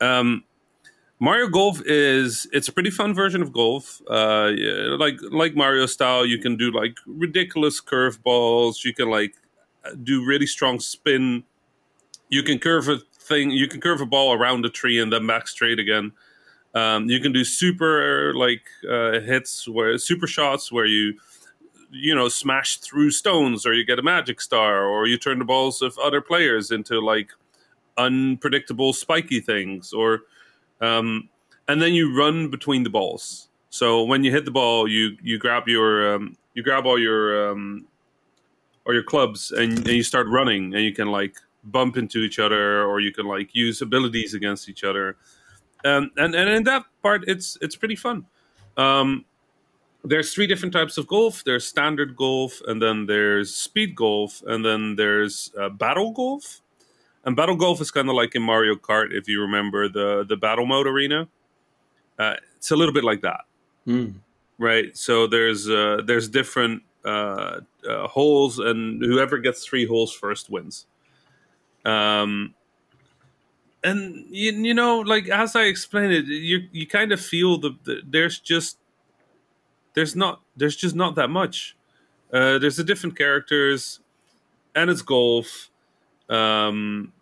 [0.00, 0.44] Um,
[1.20, 4.00] Mario Golf is it's a pretty fun version of golf.
[4.08, 4.52] Uh,
[4.98, 8.84] like like Mario style, you can do like ridiculous curveballs.
[8.84, 9.34] You can like
[10.02, 11.44] do really strong spin.
[12.28, 13.50] You can curve a thing.
[13.50, 16.12] You can curve a ball around a tree and then back straight again.
[16.74, 21.18] Um, you can do super like uh, hits where super shots where you
[21.90, 25.44] you know smash through stones or you get a magic star or you turn the
[25.44, 27.30] balls of other players into like
[27.96, 30.20] unpredictable spiky things or
[30.80, 31.28] um,
[31.66, 33.48] and then you run between the balls.
[33.70, 37.50] So when you hit the ball you you grab your um, you grab all your
[37.50, 37.86] um,
[38.84, 42.38] or your clubs and, and you start running and you can like bump into each
[42.38, 45.16] other or you can like use abilities against each other.
[45.84, 48.26] Um, and and in that part it's it's pretty fun.
[48.76, 49.24] Um,
[50.04, 51.44] there's three different types of golf.
[51.44, 56.62] There's standard golf and then there's speed golf and then there's uh, battle golf
[57.28, 60.36] and battle golf is kind of like in mario kart if you remember the the
[60.36, 61.28] battle mode arena.
[62.18, 63.42] Uh, it's a little bit like that.
[63.86, 64.14] Mm.
[64.58, 64.96] right?
[64.96, 70.86] So there's uh, there's different uh, uh, holes and whoever gets three holes first wins.
[71.84, 72.54] Um
[73.84, 77.70] and you, you know like as i explained it you you kind of feel the,
[77.84, 78.76] the there's just
[79.94, 81.76] there's not there's just not that much.
[82.32, 84.00] Uh there's the different characters
[84.74, 85.70] and it's golf.
[86.28, 87.12] Um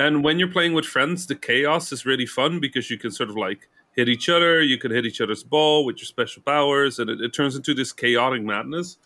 [0.00, 3.28] and when you're playing with friends the chaos is really fun because you can sort
[3.28, 6.98] of like hit each other you can hit each other's ball with your special powers
[6.98, 8.96] and it, it turns into this chaotic madness.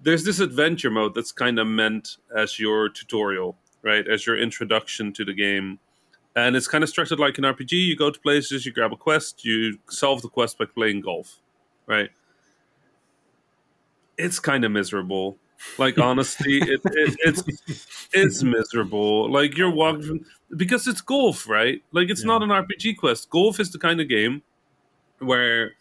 [0.00, 4.08] There's this adventure mode that's kind of meant as your tutorial right?
[4.08, 5.78] As your introduction to the game.
[6.34, 8.96] And it's kind of structured like an rpg you go to places you grab a
[8.96, 11.40] quest you solve the quest by playing golf
[11.86, 12.10] right?
[14.16, 15.38] It's kind of miserable
[15.78, 19.30] like honestly it, it, it's it's miserable.
[19.30, 21.82] Like you're walking from, because it's golf right?
[21.92, 23.30] Like it's not an rpg quest.
[23.30, 24.42] Golf is the kind of game
[25.18, 25.72] where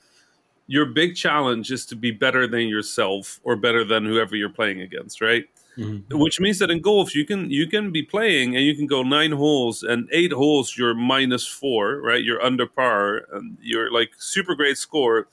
[0.67, 4.81] your big challenge is to be better than yourself or better than whoever you're playing
[4.81, 5.45] against right?
[5.77, 6.01] Mhm.
[6.11, 9.03] which means that in golf you can you can be playing and you can go
[9.03, 12.23] nine holes and eight holes you're minus four right?
[12.23, 15.27] You're under par and you're like super great score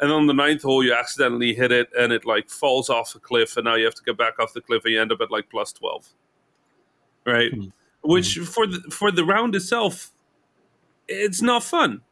[0.00, 3.18] and on the ninth hole you accidentally hit it and it like falls off a
[3.18, 5.20] cliff and now you have to get back off the cliff and you end up
[5.20, 6.08] at like plus 12
[7.26, 7.72] right Mhm.
[8.02, 10.10] which for the for the round itself
[11.08, 12.02] it's not fun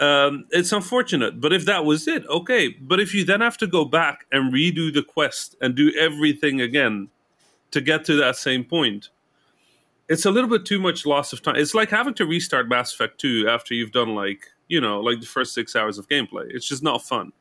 [0.00, 2.68] um, it's unfortunate, but if that was it, okay.
[2.68, 6.60] But if you then have to go back and redo the quest and do everything
[6.60, 7.10] again
[7.70, 9.10] to get to that same point,
[10.08, 11.54] it's a little bit too much loss of time.
[11.54, 15.20] It's like having to restart Mass Effect 2 after you've done like, you know, like
[15.20, 16.46] the first six hours of gameplay.
[16.48, 17.32] It's just not fun.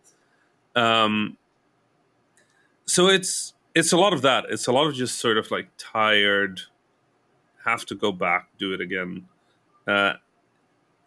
[0.76, 1.38] Um,
[2.86, 4.46] so it's it's a lot of that.
[4.50, 6.62] It's a lot of just sort of like tired,
[7.66, 9.26] have to go back, do it again.
[9.88, 10.14] Uh,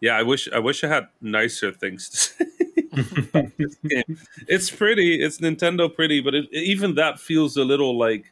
[0.01, 2.17] yeah, I wish I wish I had nicer things to
[3.89, 4.03] say.
[4.47, 5.21] It's pretty.
[5.23, 8.31] It's Nintendo pretty, but it, even that feels a little like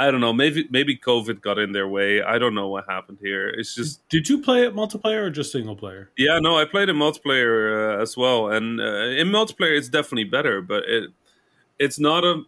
[0.00, 0.32] I don't know.
[0.32, 2.22] Maybe maybe COVID got in their way.
[2.22, 3.48] I don't know what happened here.
[3.48, 6.10] It's just Did you play it multiplayer or just single player?
[6.16, 6.38] yeah.
[6.38, 8.84] No, I played in multiplayer uh, as well, and uh,
[9.20, 11.10] in multiplayer it's definitely better, but it
[11.78, 12.44] it's not a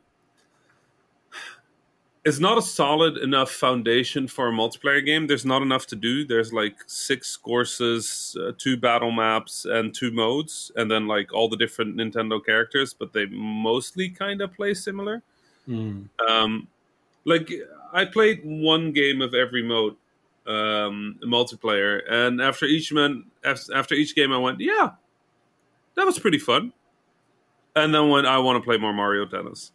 [2.24, 5.26] it's not a solid enough foundation for a multiplayer game.
[5.26, 6.24] There's not enough to do.
[6.24, 11.50] There's like six courses, uh, two battle maps, and two modes, and then like all
[11.50, 15.22] the different Nintendo characters, but they mostly kind of play similar.
[15.68, 16.08] Mm.
[16.26, 16.68] Um,
[17.24, 17.50] like
[17.92, 19.96] I played one game of every mode
[20.46, 24.90] um, multiplayer, and after each man after each game, I went, yeah,
[25.96, 26.72] that was pretty fun.
[27.74, 29.72] And then when I want to play more Mario Tennis,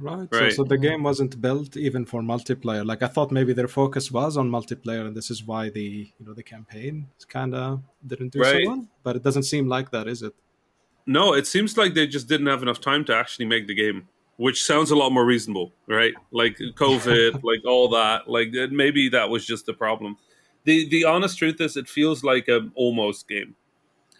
[0.00, 0.28] Right.
[0.30, 0.52] Right.
[0.52, 2.86] So, so the game wasn't built even for multiplayer.
[2.86, 6.24] Like I thought maybe their focus was on multiplayer, and this is why the you
[6.26, 8.62] know the campaign kind of didn't do Right.
[8.64, 8.86] so well.
[9.02, 10.34] But it doesn't seem like that, is it?
[11.04, 14.08] no, it seems like they just didn't have enough time to actually make the game,
[14.38, 16.14] which sounds a lot more reasonable, right?
[16.30, 20.16] Like COVID, like all that, like uh, maybe that was just the problem.
[20.64, 23.54] the The honest truth is, it feels like an almost game.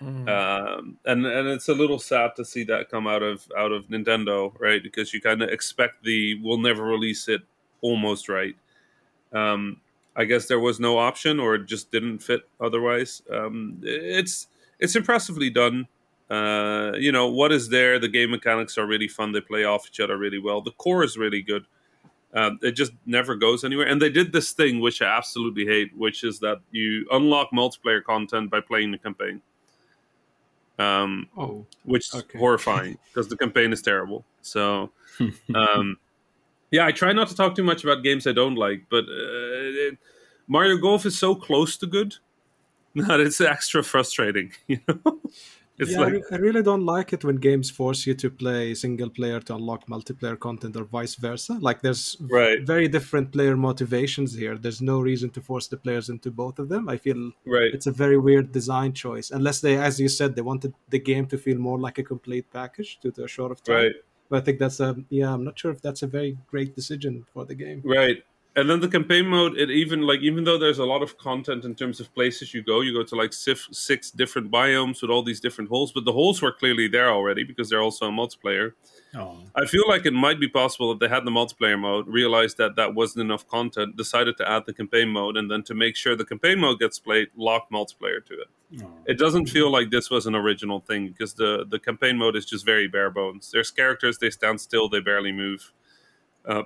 [0.03, 0.29] Mm.
[0.29, 3.87] um, and and it's a little sad to see that come out of out of
[3.89, 4.83] Nintendo, right?
[4.83, 7.43] Because you kind of expect the we'll never release it
[7.81, 8.55] almost right.
[9.33, 9.81] Um,
[10.15, 13.23] I guess there was no option, or it just didn't fit otherwise.
[13.33, 14.47] Um, it's
[14.79, 15.89] it's impressively done.
[16.31, 17.99] Uh, you know what is there?
[17.99, 19.33] The game mechanics are really fun.
[19.33, 20.61] They play off each other really well.
[20.61, 21.65] The core is really good.
[22.35, 23.87] Um, it just never goes anywhere.
[23.87, 28.05] And they did this thing which I absolutely hate, which is that you unlock multiplayer
[28.05, 29.41] content by playing the campaign
[30.79, 32.39] um, Oh, which is Okay.
[32.39, 34.25] horrifying because the campaign is terrible.
[34.43, 34.91] So,
[35.55, 35.97] um,
[36.71, 39.09] yeah, I try not to talk too much about games I don't like, but uh,
[39.89, 39.99] it,
[40.47, 42.17] Mario Golf is so close to good
[42.95, 44.53] that it's extra frustrating.
[44.69, 45.21] You know,
[45.79, 48.75] it's yeah, I re- I really don't like it when games force you to play
[48.75, 51.55] single player to unlock multiplayer content or vice versa.
[51.69, 52.61] Like there's Right.
[52.75, 54.57] very different player motivations here.
[54.59, 56.89] There's no reason to force the players into both of them.
[56.89, 60.43] I feel right, it's a very weird design choice, unless they, as you said, they
[60.53, 63.63] wanted the game to feel more like a complete package due to a short of
[63.63, 63.77] time.
[63.77, 63.93] right,
[64.29, 65.33] But I think that's a yeah.
[65.35, 67.81] I'm not sure if that's a very great decision for the game.
[67.85, 68.19] right.
[68.57, 71.65] And then the campaign mode, it even like even though there's a lot of content
[71.65, 75.23] in terms of places you go, you go to like six different biomes with all
[75.23, 78.73] these different holes, but the holes were clearly there already because they're also a multiplayer.
[79.15, 79.39] Oh.
[79.55, 82.75] I feel like it might be possible if they had the multiplayer mode, realized that
[82.77, 86.17] that wasn't enough content, decided to add the campaign mode, and then to make sure
[86.17, 88.49] the campaign mode gets played, lock multiplayer to it.
[88.83, 88.91] Oh.
[89.07, 92.45] It doesn't feel like this was an original thing because the the campaign mode is
[92.45, 93.51] just very bare bones.
[93.53, 95.73] There's characters, they stand still, they barely move.
[96.45, 96.65] Uh,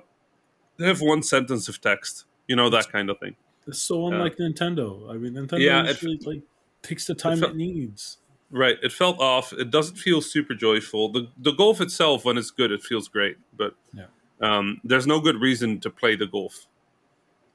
[0.77, 3.35] they have one sentence of text, you know that kind of thing.
[3.67, 5.09] It's so unlike Nintendo.
[5.13, 6.41] I mean, Nintendo Yeah, usually like
[6.81, 8.17] takes the time felt- it needs.
[8.51, 8.77] Right.
[8.83, 9.51] It felt off.
[9.53, 11.09] It doesn't feel super joyful.
[11.09, 13.37] The the golf itself, when it's good, it feels great.
[13.57, 14.05] But Yeah.
[14.41, 16.67] um, there's no good reason to play the golf.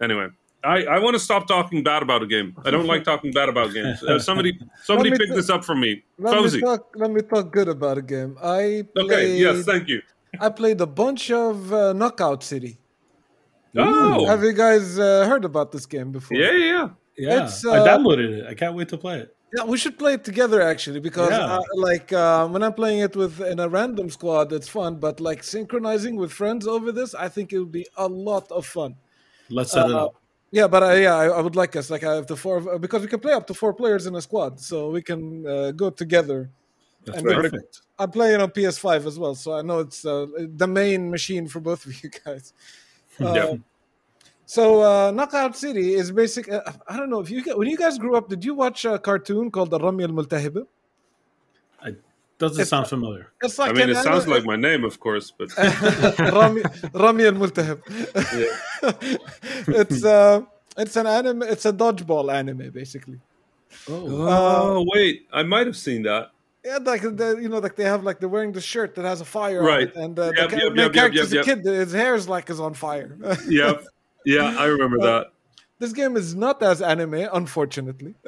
[0.00, 0.28] Anyway,
[0.64, 2.56] I, I want to stop talking bad about a game.
[2.64, 4.02] I don't like talking bad about games.
[4.02, 6.02] Uh, somebody somebody Let me pick t- this up for me.
[6.18, 6.88] Let me talk.
[6.96, 8.36] Let me talk good about a game.
[8.42, 9.04] I played.
[9.12, 9.36] Okay.
[9.36, 9.64] Yes.
[9.64, 10.02] Thank you.
[10.40, 12.78] I played a bunch of uh, Knockout City.
[13.76, 14.26] Oh.
[14.26, 16.36] Have you guys uh, heard about this game before?
[16.36, 16.52] Yeah.
[16.52, 16.72] Yeah.
[16.72, 16.88] yeah.
[17.20, 18.46] Yeah, It's, I uh, downloaded it.
[18.46, 19.34] I can't wait to play it.
[19.56, 21.56] Yeah, we should play it together actually because Yeah.
[21.56, 24.96] uh, like uh, when I'm playing it with in a random squad, it's fun.
[24.96, 28.66] But like synchronizing with friends over this, I think it would be a lot of
[28.66, 28.94] fun.
[29.50, 30.14] Let's set it Uh, up.
[30.52, 33.02] Yeah, but uh, yeah, I, I would like us like I have the four because
[33.02, 35.90] we can play up to four players in a squad, so we can uh, go
[35.90, 36.50] together.
[37.04, 37.80] That's and perfect.
[37.98, 40.26] I'm playing on PS5 as well, so I know it's uh,
[40.56, 42.52] the main machine for both of you guys.
[43.20, 43.54] Uh, Yeah.
[44.46, 46.50] So uh, Knockout City is basic.
[46.50, 48.98] Uh, I don't know if you when you guys grew up, did you watch a
[48.98, 50.66] cartoon called the Rami Al Multahiba?
[52.38, 53.32] Doesn't it's- sound familiar.
[53.42, 55.48] It's like I mean, an it sounds anime- like my name, of course, but
[56.32, 56.62] Rami
[56.94, 57.82] Rami Al Multahib.
[59.66, 60.42] it's uh,
[60.76, 61.42] it's an anime.
[61.42, 63.18] It's a dodgeball anime, basically.
[63.90, 66.30] Oh, oh wait, I might have seen that.
[66.64, 69.20] Yeah, like the, you know, like they have like they're wearing the shirt that has
[69.20, 69.88] a fire Right.
[69.96, 71.64] on it, and uh, Yep, the yep, main yep, character's yep, a kid.
[71.64, 73.16] His hair is like is on fire.
[73.48, 73.84] Yep.
[74.26, 75.28] Yeah, I remember that.
[75.78, 78.14] this game is not as anime, unfortunately.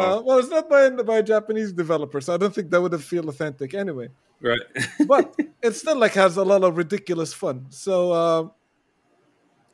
[0.00, 2.92] Uh, well, it's not by by a Japanese developer, so I don't think that would
[2.92, 4.08] have feel authentic anyway.
[4.40, 4.60] right.
[5.06, 7.66] But it still like has a lot of ridiculous fun.
[7.68, 8.48] So uh,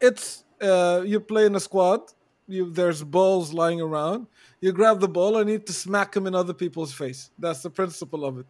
[0.00, 2.00] it's uh, you play in a squad.
[2.48, 4.26] You there's balls lying around.
[4.60, 7.30] You grab the ball and you need to smack them in other people's face.
[7.38, 8.46] That's the principle of it.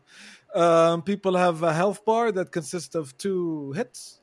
[0.58, 4.20] Um, people have a health bar that consists of two hits.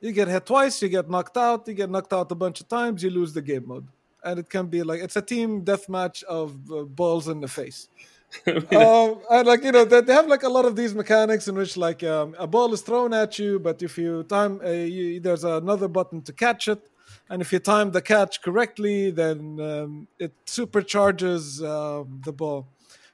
[0.00, 1.68] You get hit twice, you get knocked out.
[1.68, 3.86] You get knocked out a bunch of times, you lose the game mode.
[4.24, 7.88] And it can be like it's a team deathmatch of uh, balls in the face.
[8.46, 11.54] um, and like you know, they, they have like a lot of these mechanics in
[11.54, 15.20] which like um, a ball is thrown at you, but if you time, uh, you,
[15.20, 16.88] there's another button to catch it,
[17.30, 22.66] and if you time the catch correctly, then um, it supercharges uh, the ball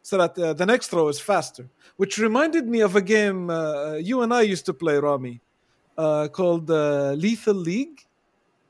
[0.02, 1.68] so that uh, the next throw is faster.
[1.96, 5.40] Which reminded me of a game uh, you and I used to play, Rami,
[5.98, 8.06] uh, called uh, Lethal League.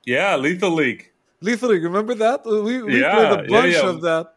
[0.05, 1.13] Yeah, Lethal League.
[1.41, 2.45] Lethal League, remember that?
[2.45, 3.89] We, we Yeah, played a yeah, bunch yeah.
[3.89, 4.33] of that.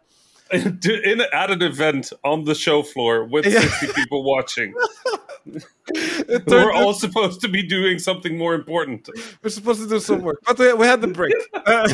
[1.06, 3.62] in at an event on the show floor with Yeah.
[3.62, 4.74] 60 people watching.
[5.46, 9.10] We're all supposed to be doing something more important.
[9.42, 11.34] We're supposed to do some work, but we, we had the break.
[11.66, 11.88] Uh,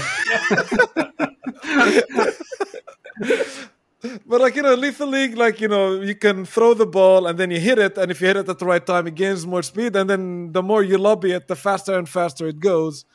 [4.26, 7.40] but like you know, lethal league, like you know, you can throw the ball and
[7.40, 9.46] then you hit it, and if you hit it at the right time, it gains
[9.46, 13.06] more speed, and then the more you lobby it, the faster and faster it goes.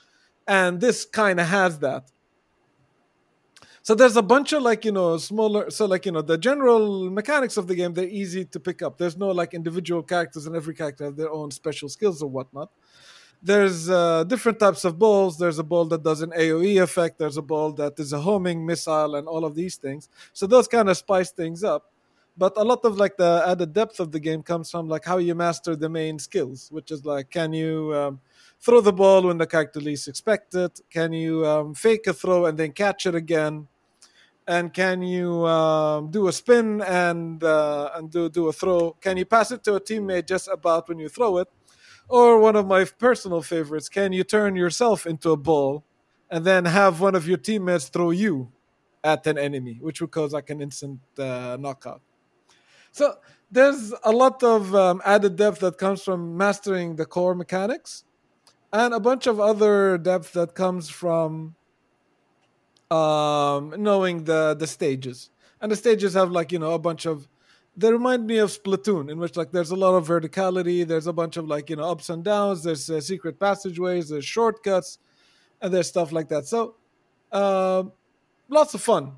[0.47, 2.11] And this kind of has that.
[3.91, 5.69] So there's a bunch of like you know smaller.
[5.69, 8.99] So like you know the general mechanics of the game, they're easy to pick up.
[8.99, 12.71] There's no like individual characters, and every character have their own special skills or whatnot
[13.43, 15.39] there's uh, different types of balls.
[15.39, 17.19] There's a ball that does an AOE effect.
[17.19, 20.09] There's a ball that is a homing missile, and all of these things.
[20.35, 21.91] So those kind of spice things up.
[22.39, 25.19] But a lot of like the added depth of the game comes from like how
[25.19, 28.21] you master the main skills, which is like can you um,
[28.61, 30.81] throw the ball when the character least expect it?
[30.91, 33.67] Can you um, fake a throw and then catch it again?
[34.47, 38.93] And can you um, do a spin and uh, and do do a throw?
[39.01, 41.49] Can you pass it to a teammate just about when you throw it?
[42.09, 45.85] Or one of my personal favorites, can you turn yourself into a ball
[46.29, 48.51] and then have one of your teammates throw you
[49.05, 52.03] at an enemy, which would cause like an instant uh, knockout?
[52.91, 53.15] So
[53.51, 58.05] there's a lot of um, added depth that comes from mastering the core mechanics,
[58.73, 61.55] and a bunch of other depth that comes from
[62.91, 65.31] um, knowing the the stages.
[65.61, 67.29] And the stages have like you know a bunch of
[67.77, 70.87] they remind me of Splatoon, in which like there's a lot of verticality.
[70.87, 72.63] There's a bunch of like you know ups and downs.
[72.63, 74.09] There's uh, secret passageways.
[74.09, 74.99] There's shortcuts,
[75.61, 76.47] and there's stuff like that.
[76.47, 76.77] So,
[77.33, 77.93] um,
[78.49, 79.13] lots of fun.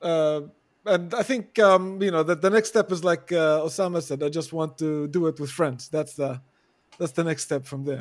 [0.00, 0.42] Uh,
[0.84, 4.22] and I think um, you know that the next step is like uh, Osama said.
[4.22, 5.88] I just want to do it with friends.
[5.88, 6.40] That's the
[6.98, 7.98] that's the next step from there.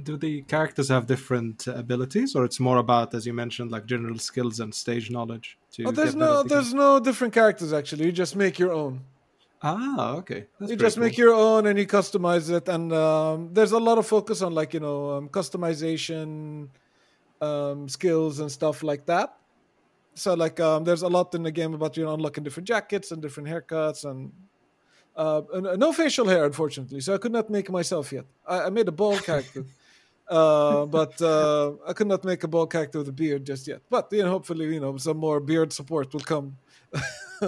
[0.00, 3.84] Do the characters have different uh, abilities, or it's more about, as you mentioned, like
[3.86, 5.58] general skills and stage knowledge?
[5.72, 6.48] To Oh, there's no at the game?
[6.48, 8.06] there's no different characters actually.
[8.06, 9.00] You just make your own.
[9.62, 10.46] ah okay.
[10.58, 13.96] That's you just make your own and you customize it and um, there's a lot
[13.98, 16.68] of focus on like you know um, customization
[17.40, 19.28] um, skills and stuff like that
[20.14, 23.12] so like um, there's a lot in the game about you know unlocking different jackets
[23.12, 24.32] and different haircuts and
[25.16, 25.42] uh,
[25.76, 28.92] no facial hair unfortunately so i could not make myself yet i, I made a
[28.92, 29.64] bald character
[30.28, 33.80] uh, but uh, i could not make a bald character with a beard just yet
[33.90, 36.56] but you know hopefully you know some more beard support will come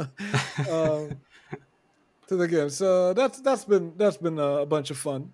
[0.70, 1.16] um,
[2.26, 2.70] to the game.
[2.70, 5.32] So that's that's been that's been a, bunch of fun.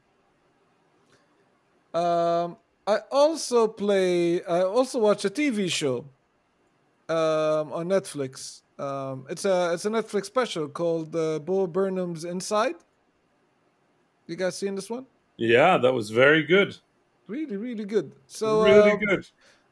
[1.95, 4.43] Um, I also play.
[4.45, 6.07] I also watch a TV show
[7.09, 8.63] um, on Netflix.
[8.79, 12.77] Um, it's a it's a Netflix special called uh, Bo Burnham's Inside.
[14.27, 15.07] You guys seen this one?
[15.37, 16.77] Yeah, that was very good.
[17.31, 18.13] Really, really good.
[18.27, 19.25] So really um, good.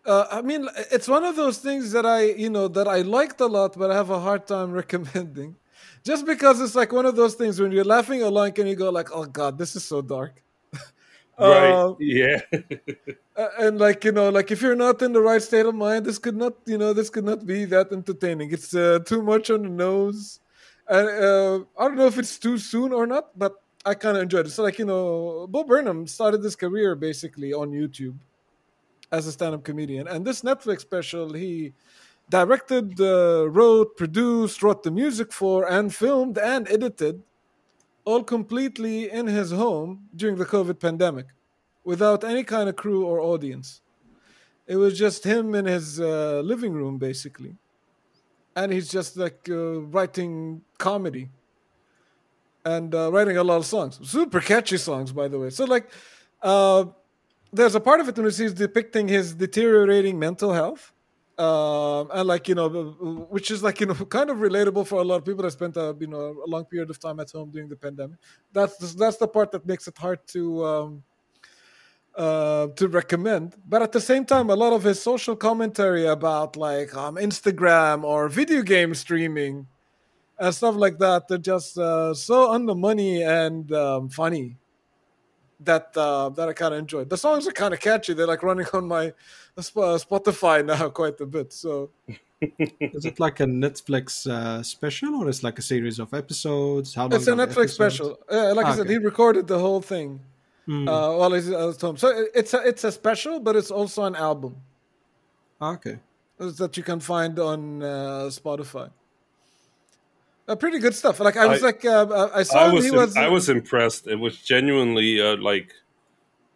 [0.07, 3.41] Uh, I mean, it's one of those things that I, you know, that I liked
[3.41, 5.57] a lot, but I have a hard time recommending,
[6.05, 8.91] just because it's like one of those things when you're laughing along and you go
[8.91, 10.41] like, "Oh God, this is so dark,"
[11.39, 11.73] Right.
[11.73, 12.41] Uh, yeah.
[13.59, 16.19] and like you know, like if you're not in the right state of mind, this
[16.19, 18.53] could not, you know, this could not be that entertaining.
[18.53, 20.39] It's uh, too much on the nose,
[20.87, 24.23] and uh, I don't know if it's too soon or not, but I kind of
[24.23, 24.51] enjoyed it.
[24.51, 28.17] So like you know, Bo Burnham started this career basically on YouTube
[29.11, 31.73] as a stand-up comedian, and this Netflix special he
[32.29, 37.23] directed, uh, wrote, produced, wrote the music for, and filmed and edited,
[38.05, 41.27] all completely in his home during the COVID pandemic,
[41.85, 43.81] without any kind of crew or audience.
[44.67, 47.57] It was just him in his uh, living room, basically,
[48.55, 51.31] and he's just like uh, writing comedy
[52.65, 55.51] and uh, writing a lot of songs, super catchy songs, by the way.
[55.51, 55.91] So like.
[56.41, 56.85] Uh,
[57.53, 60.93] there's a part of it which he's depicting his deteriorating mental health
[61.39, 62.69] um, and like you know
[63.31, 65.77] which is like you know kind of relatable for a lot of people that spent
[65.77, 68.19] a you know a long period of time at home during the pandemic
[68.53, 71.03] that's that's the part that makes it hard to um,
[72.17, 76.57] uh, to recommend but at the same time a lot of his social commentary about
[76.57, 79.67] like um, instagram or video game streaming
[80.39, 84.57] and stuff like that they're just uh, so on the money and um, funny
[85.61, 87.11] that uh, that I kind of enjoyed.
[87.11, 88.15] The songs are kind of catchy.
[88.15, 89.13] They're like running on my
[89.59, 91.53] Spotify now quite a bit.
[91.53, 91.91] So
[92.41, 96.95] Is it like a Netflix uh, special or is it like a series of episodes?
[96.95, 97.73] How long It's a Netflix episodes?
[97.75, 98.19] special.
[98.31, 98.93] Uh, like I said, Okay.
[98.93, 100.21] he recorded the whole thing
[100.67, 100.87] Hmm.
[100.87, 101.97] uh, while he's at home.
[101.97, 104.55] So it's a it's a special, but it's also an album
[105.61, 105.99] okay.
[106.39, 108.91] that you can find on uh, Spotify.
[110.49, 111.21] Uh, pretty good stuff.
[111.21, 113.17] Like I was I- like, uh, I saw I was He was.
[113.17, 114.07] I was impressed.
[114.07, 115.75] It was genuinely uh, like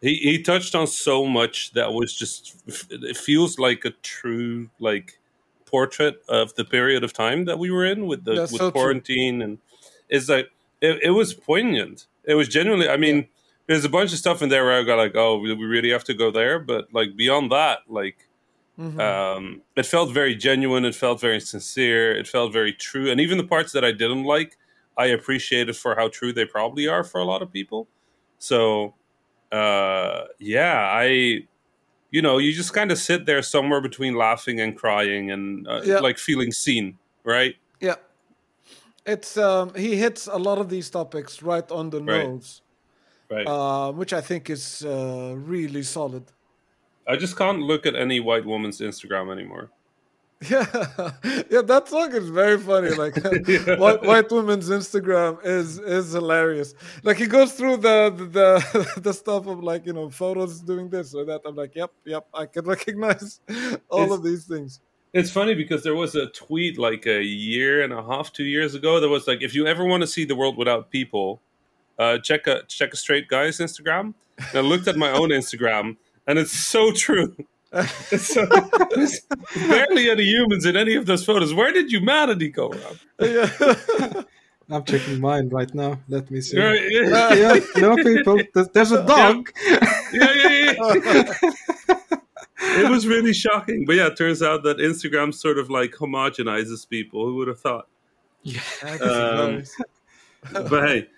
[0.01, 2.57] he he touched on so much that was just
[2.91, 5.19] it feels like a true like
[5.67, 8.71] portrait of the period of time that we were in with the That's with so
[8.71, 8.81] true.
[8.81, 9.59] quarantine and
[10.09, 12.07] it's like it, it was poignant.
[12.25, 12.89] It was genuinely.
[12.89, 13.29] I mean,
[13.67, 16.05] there's a bunch of stuff in there where I got like, oh, we really have
[16.05, 16.59] to go there.
[16.59, 18.27] But like beyond that, like
[18.79, 18.99] Mhm.
[19.01, 20.85] um, it felt very genuine.
[20.85, 22.17] It felt very sincere.
[22.17, 23.11] It felt very true.
[23.11, 24.57] And even the parts that I didn't like,
[24.97, 27.89] I appreciated for how true they probably are for a lot of people.
[28.39, 28.95] So,
[29.53, 31.47] uh, yeah, I,
[32.11, 35.83] you know, you just kind of sit there somewhere between laughing and crying and uh,
[35.85, 35.99] Yeah.
[36.01, 37.57] like feeling seen, right?
[37.81, 37.97] Yeah.
[39.05, 42.25] It's um he hits a lot of these topics right on the Right.
[42.29, 42.63] nose,
[43.31, 43.47] Right.
[43.47, 46.25] uh, which I think is uh, really solid.
[47.07, 49.71] I just can't look at any white woman's Instagram anymore.
[50.51, 50.67] Yeah,
[51.49, 52.91] yeah, that song is very funny.
[52.97, 53.15] Like
[53.79, 56.75] white, white woman's Instagram is is hilarious.
[57.05, 61.15] Like he goes through the the the, stuff of like you know photos doing this
[61.15, 61.43] or that.
[61.45, 63.39] I'm like, yep, yep, I can recognize
[63.89, 64.81] all It's- of these things.
[65.13, 68.75] It's funny because there was a tweet like a year and a half, two years
[68.75, 71.41] ago that was like, if you ever want to see the world without people,
[71.99, 74.15] uh, check a check a straight guy's Instagram.
[74.39, 77.35] And I looked at my own Instagram, and it's so true.
[78.11, 78.45] It's so,
[78.95, 79.21] there's
[79.55, 81.55] barely any humans in any of those photos.
[81.55, 82.97] Where did humanity go, Rob?
[83.19, 84.23] yeah.
[84.71, 85.99] I'm checking mine right now.
[86.07, 86.59] Let me see.
[86.59, 88.41] Right, yeah, Uh, yeah, no people.
[88.55, 89.51] There's, there's a dog.
[89.65, 90.73] yeah, yeah,
[91.07, 91.33] yeah.
[92.65, 96.89] It was really shocking, but yeah, it turns out that Instagram sort of like homogenizes
[96.89, 97.25] people.
[97.27, 97.89] Who would have thought?
[98.83, 99.63] That's Um.
[100.53, 101.09] But hey,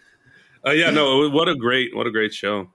[0.66, 2.70] uh, yeah, no, what a great, what a great show.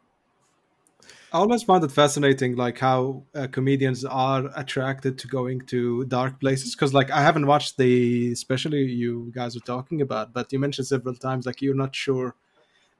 [1.32, 6.39] I always found it fascinating, like how uh, comedians are attracted to going to dark
[6.39, 6.75] places.
[6.75, 10.88] Because, like, I haven't watched the, especially you guys are talking about, but you mentioned
[10.88, 12.36] several times, like, you're not sure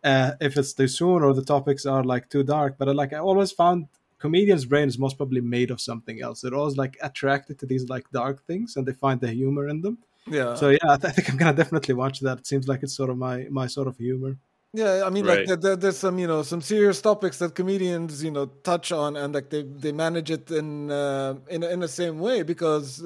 [0.04, 2.76] uh, if it's too soon or the topics are like too dark.
[2.78, 3.88] But like, I always found
[4.20, 6.42] comedians' brain is most probably made of something else.
[6.42, 9.82] They're always like attracted to these like dark things, and they find the humor in
[9.82, 9.98] them.
[10.28, 10.56] Yeah.
[10.56, 12.40] So yeah, I, th- I think I'm gonna definitely watch that.
[12.40, 14.38] It seems like it's sort of my my sort of humor.
[14.74, 15.40] Yeah, I mean, Right.
[15.40, 18.92] like there, there, there's some, you know, some serious topics that comedians, you know, touch
[18.92, 23.04] on, and like they they manage it in uh, in in the same way because,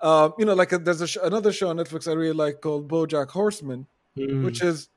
[0.00, 2.60] uh, you know, like uh, there's a sh- another show on Netflix I really like
[2.60, 4.44] called BoJack Horseman, Hmm.
[4.44, 4.88] which is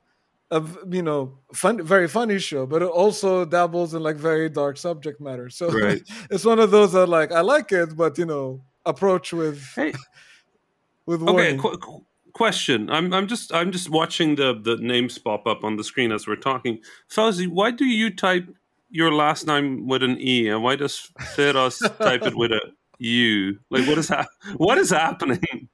[0.52, 4.76] a you know fun, very funny show, but it also dabbles in like very dark
[4.78, 5.50] subject matter.
[5.50, 6.02] So Right.
[6.30, 9.94] it's one of those that like I like it, but you know, approach with Hey.
[11.06, 11.58] with Okay, warning.
[11.58, 12.90] qu- question.
[12.90, 16.26] I'm I'm just I'm just watching the the names pop up on the screen as
[16.26, 16.78] we're talking.
[17.08, 18.48] Fawzi, why do you type
[18.90, 22.60] your last name with an e, and why does Feras type it with a
[22.98, 23.58] u?
[23.70, 24.26] Like, what is ha-
[24.56, 25.68] what is happening?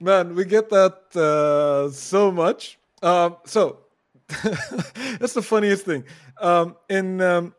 [0.00, 2.78] Man, we get that uh, so much.
[3.02, 3.78] Um, so
[4.28, 6.04] that's the funniest thing.
[6.40, 7.54] Um, in um,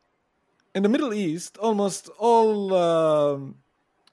[0.75, 3.55] in the Middle East, almost all um,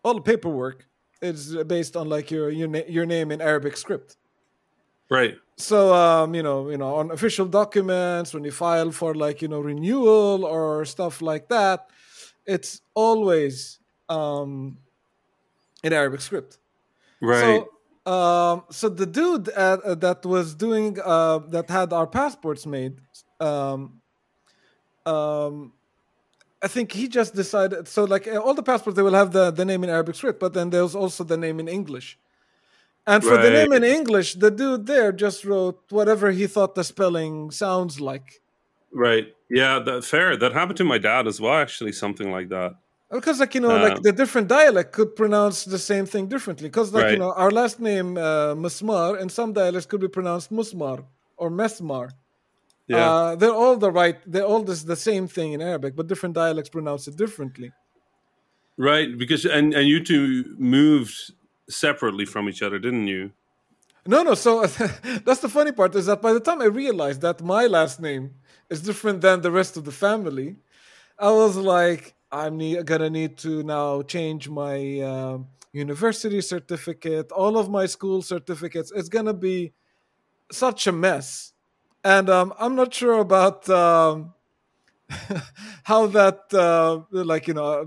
[0.03, 0.87] all the paperwork
[1.21, 4.17] is based on like your your, na- your name in Arabic script.
[5.11, 5.37] Right.
[5.57, 9.49] So um, you know, you know, on official documents, when you file for like you
[9.49, 11.91] know renewal or stuff like that,
[12.47, 14.79] it's always um,
[15.83, 16.59] in Arabic script.
[17.21, 17.65] Right.
[18.07, 22.67] So, um, so the dude uh, uh, that was doing uh, that had our passports
[22.67, 23.01] made,
[23.39, 24.01] um,
[25.05, 25.73] um,
[26.63, 27.89] I think he just decided.
[27.89, 30.41] So, like uh, all the passports, they will have the the name in Arabic script,
[30.41, 32.19] but then there's also the name in English.
[33.07, 36.85] And for the name in English, the dude there just wrote whatever he thought the
[36.85, 38.43] spelling sounds like.
[38.93, 39.35] right.
[39.49, 39.81] Yeah.
[39.81, 40.37] That, fair.
[40.37, 41.55] That happened to my dad as well.
[41.55, 42.75] Actually, something like that.
[43.11, 46.69] Because, like you know, Uh, like the different dialect could pronounce the same thing differently.
[46.69, 50.53] Because, like you know, our last name uh, Musmar in some dialects could be pronounced
[50.53, 50.99] Musmar
[51.37, 52.11] or Mesmar.
[52.91, 53.11] Yeah.
[53.11, 54.19] Uh, they're all the right.
[54.33, 57.71] They're all this, the same thing in Arabic, but different dialects pronounce it differently.
[58.91, 59.11] right.
[59.23, 61.15] Because and and you two moved
[61.69, 63.23] separately from each other, didn't you?
[64.07, 64.35] No, no.
[64.35, 64.53] So
[65.27, 68.25] that's the funny part is that by the time I realized that my last name
[68.69, 70.57] is different than the rest of the family,
[71.19, 77.55] I was like, I'm ne- gonna need to now change my um, university certificate, all
[77.59, 78.91] of my school certificates.
[78.99, 79.73] It's gonna be
[80.51, 81.53] such a mess,
[82.05, 84.33] and um, I'm not sure about um,
[85.85, 87.87] how that uh, like you know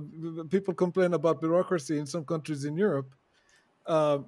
[0.49, 3.14] people complain about bureaucracy in some countries in Europe.
[3.86, 4.20] Uh,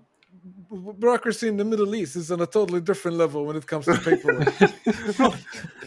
[0.99, 3.97] bureaucracy in the Middle East is on a totally different level when it comes to
[3.97, 4.53] paperwork.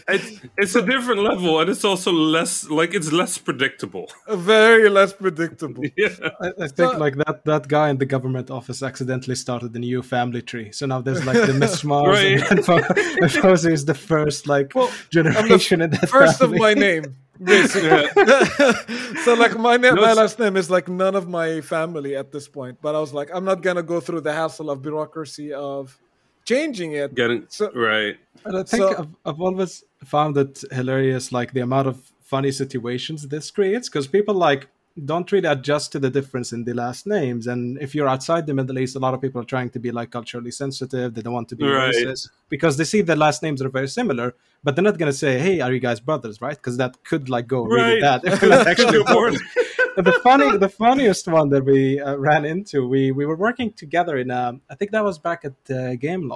[0.07, 4.09] it's it's a different level, and it's also less like it's less predictable.
[4.27, 5.83] Very less predictable.
[5.97, 6.09] Yeah,
[6.41, 10.01] I, I think like that that guy in the government office accidentally started a new
[10.01, 10.71] family tree.
[10.71, 12.51] So now there's like the Miss Mars Right.
[12.51, 18.07] and Fawzi is the first like Well, generation in that First of my name, basically.
[19.23, 22.31] so like my na- No, my last name is like none of my family at
[22.31, 22.77] this point.
[22.81, 25.97] But I was like, I'm not gonna go through the hassle of bureaucracy of
[26.45, 27.15] changing it.
[27.15, 28.17] getting So- right.
[28.43, 32.51] But I think So- I've, I've always found it hilarious, like the amount of funny
[32.51, 34.67] situations this creates, because people like
[35.05, 37.47] don't really adjust to the difference in the last names.
[37.47, 39.91] And if you're outside the Middle East, a lot of people are trying to be
[39.91, 41.13] like culturally sensitive.
[41.13, 41.93] They don't want to be Right.
[41.93, 44.35] racist because they see the last names are very similar.
[44.63, 46.55] But they're not going to say, "Hey, are you guys brothers?" Right?
[46.55, 48.21] Because that could like go really bad.
[48.25, 49.03] if not actually
[49.95, 54.17] the funny, the funniest one that we uh, ran into, we we were working together
[54.17, 56.27] in, um, I think that was back at uh, Game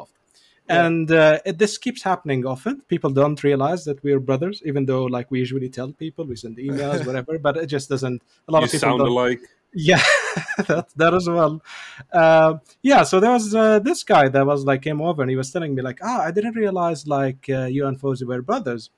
[0.69, 2.81] And uh, it, this keeps happening often.
[2.87, 6.57] People don't realize that we're brothers, even though like we usually tell people, we send
[6.57, 7.37] emails, whatever.
[7.37, 8.21] But it just doesn't.
[8.47, 9.07] A lot You of people sound don't.
[9.09, 9.41] alike.
[9.75, 10.01] Yeah,
[10.67, 11.61] that that as well.
[12.11, 15.35] Uh, yeah, so there was uh, this guy that was like came over and he
[15.35, 18.89] was telling me like, ah, I didn't realize like uh, you and Fawzi were brothers.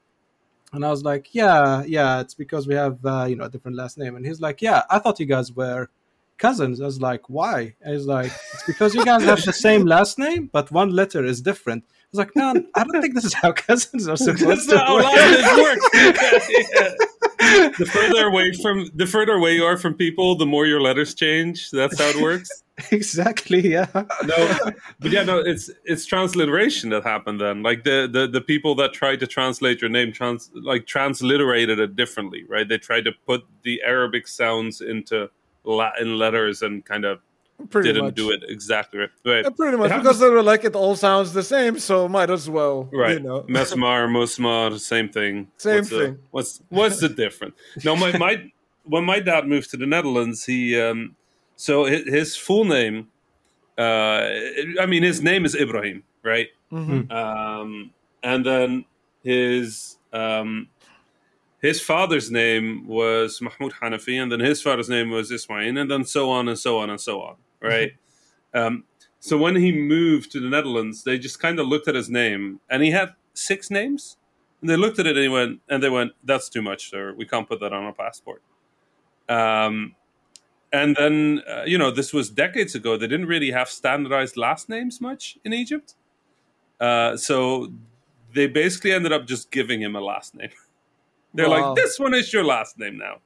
[0.74, 3.78] And I was like, yeah, yeah, it's because we have uh, you know a different
[3.78, 4.16] last name.
[4.18, 5.90] And he's like, yeah, I thought you guys were
[6.38, 6.82] cousins.
[6.82, 7.76] I was like, why?
[7.86, 11.42] He's like, it's because you guys have the same last name, but one letter is
[11.42, 11.84] different.
[11.88, 14.76] I was like, man, I don't think this is how cousins are supposed That's to
[14.76, 15.80] not how work.
[15.94, 16.90] Yeah.
[17.78, 21.14] The further away from the further away you are from people, the more your letters
[21.14, 21.70] change.
[21.72, 22.50] That's how it works.
[22.92, 23.88] exactly, yeah.
[23.94, 27.62] no, but yeah, no, it's it's transliteration that happened then.
[27.62, 31.96] Like the the, the people that tried to translate your name trans like transliterated it
[31.96, 32.68] differently, right?
[32.68, 35.30] They tried to put the Arabic sounds into
[35.66, 37.20] Latin letters and kind of
[37.70, 38.16] Pretty didn't much.
[38.16, 39.10] do it exactly right.
[39.26, 39.44] right.
[39.46, 42.50] Yeah, pretty much because they were like it all sounds the same, so might as
[42.50, 45.48] well, Right, You know, Mesmar, Musmar, same thing.
[45.58, 46.18] Same what's the- thing.
[46.32, 47.56] what's what's the difference?
[47.86, 48.52] No, my my
[48.84, 51.16] when my dad moved to the Netherlands, he um,
[51.56, 53.08] so his, his full name,
[53.78, 54.30] uh,
[54.82, 56.50] I mean, his name is Ibrahim, right?
[56.74, 57.10] Mhm.
[57.12, 57.92] Um,
[58.22, 58.86] and then
[59.24, 60.68] his um,
[61.66, 66.06] his father's name was Mahmoud Hanafi, and then his father's name was Ismail, and then
[66.06, 67.94] so on and so on and so on, right?
[68.54, 68.84] um,
[69.20, 72.60] so when he moved to the Netherlands, they just kind of looked at his name,
[72.70, 74.18] and he had six names,
[74.62, 77.14] and they looked at it and he went, and they went, "That's too much, sir.
[77.14, 78.44] We can't put that on our passport."
[79.28, 79.96] Um,
[80.72, 82.98] and then uh, you know this was decades ago.
[82.98, 85.96] They didn't really have standardized last names much in Egypt,
[86.80, 87.72] uh, so
[88.34, 90.52] they basically ended up just giving him a last name.
[91.36, 91.70] They're Wow.
[91.70, 93.18] like, "This one is your last name now."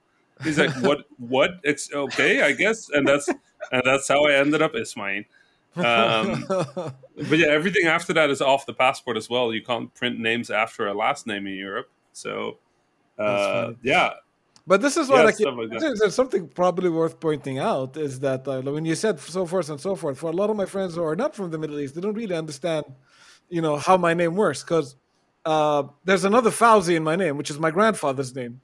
[0.43, 1.05] He's like, "What?
[1.18, 1.51] what?
[1.64, 3.28] It's okay, I guess." And that's
[3.72, 5.24] and that's how I ended up Ismail.
[5.78, 9.53] Um, but yeah, everything after that is off the passport as well.
[9.53, 11.89] You can't print names after a last name in Europe.
[12.14, 12.57] So,
[13.18, 14.12] uh, yeah,
[14.68, 15.80] But this is what Yeah, like, like that.
[15.80, 19.70] there's, there's something probably worth pointing out is that uh, when you said so forth
[19.70, 21.80] and so forth, for a lot of my friends who are not from the Middle
[21.80, 22.86] East, they don't really understand,
[23.49, 24.95] you know, how my name works because
[25.46, 28.62] uh, there's another Fawzi in my name, which is my grandfather's name.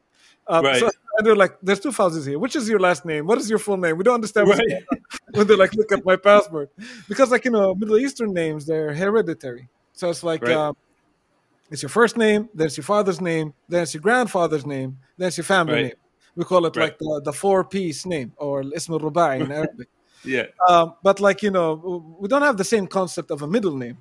[0.48, 0.80] Uh, Right.
[0.80, 2.38] So and they're like, "There's two Fawzis here.
[2.38, 3.26] Which is your last name?
[3.26, 3.98] What is your full name?
[3.98, 4.60] We don't understand Right.
[5.32, 6.70] when they're like look at my passport
[7.08, 9.70] because like you know Middle Eastern names they're hereditary.
[9.94, 10.52] So it's like Right.
[10.56, 10.76] um,
[11.72, 15.30] it's your first name, then it's your father's name, then it's your grandfather's name, then
[15.30, 15.84] it's your family Right.
[15.84, 16.00] name.
[16.36, 16.84] We call it Right.
[16.92, 19.88] like the, the four piece name or ism al rubai in Arabic.
[20.24, 23.76] yeah, Um, but like you know, we don't have the same concept of a middle
[23.78, 23.98] name.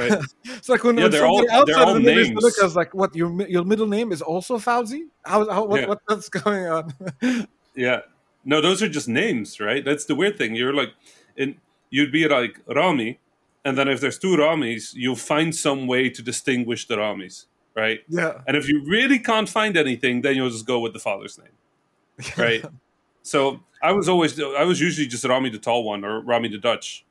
[0.00, 0.18] Right.
[0.44, 2.42] It's like when, Yeah, when all- outside of the Middle East names.
[2.42, 5.02] look at us like, what your your middle name is also Fawzi?
[5.24, 5.88] How, how what, Yeah.
[5.88, 6.94] what what's going on?
[7.76, 8.00] Yeah.
[8.44, 9.84] No, those are just names, right?
[9.84, 10.54] That's the weird thing.
[10.56, 10.92] You're like,
[11.36, 11.56] in,
[11.90, 13.18] you'd be like Rami,
[13.64, 17.46] and then if there's two Ramis, you'll find some way to distinguish the Ramis,
[17.76, 18.00] right?
[18.08, 21.38] yeah, And if you really can't find anything, then you'll just go with the father's
[21.38, 21.56] name,
[22.38, 22.64] right?
[23.22, 26.58] so I was always, I was usually just Rami the tall one or Rami the
[26.58, 27.04] Dutch,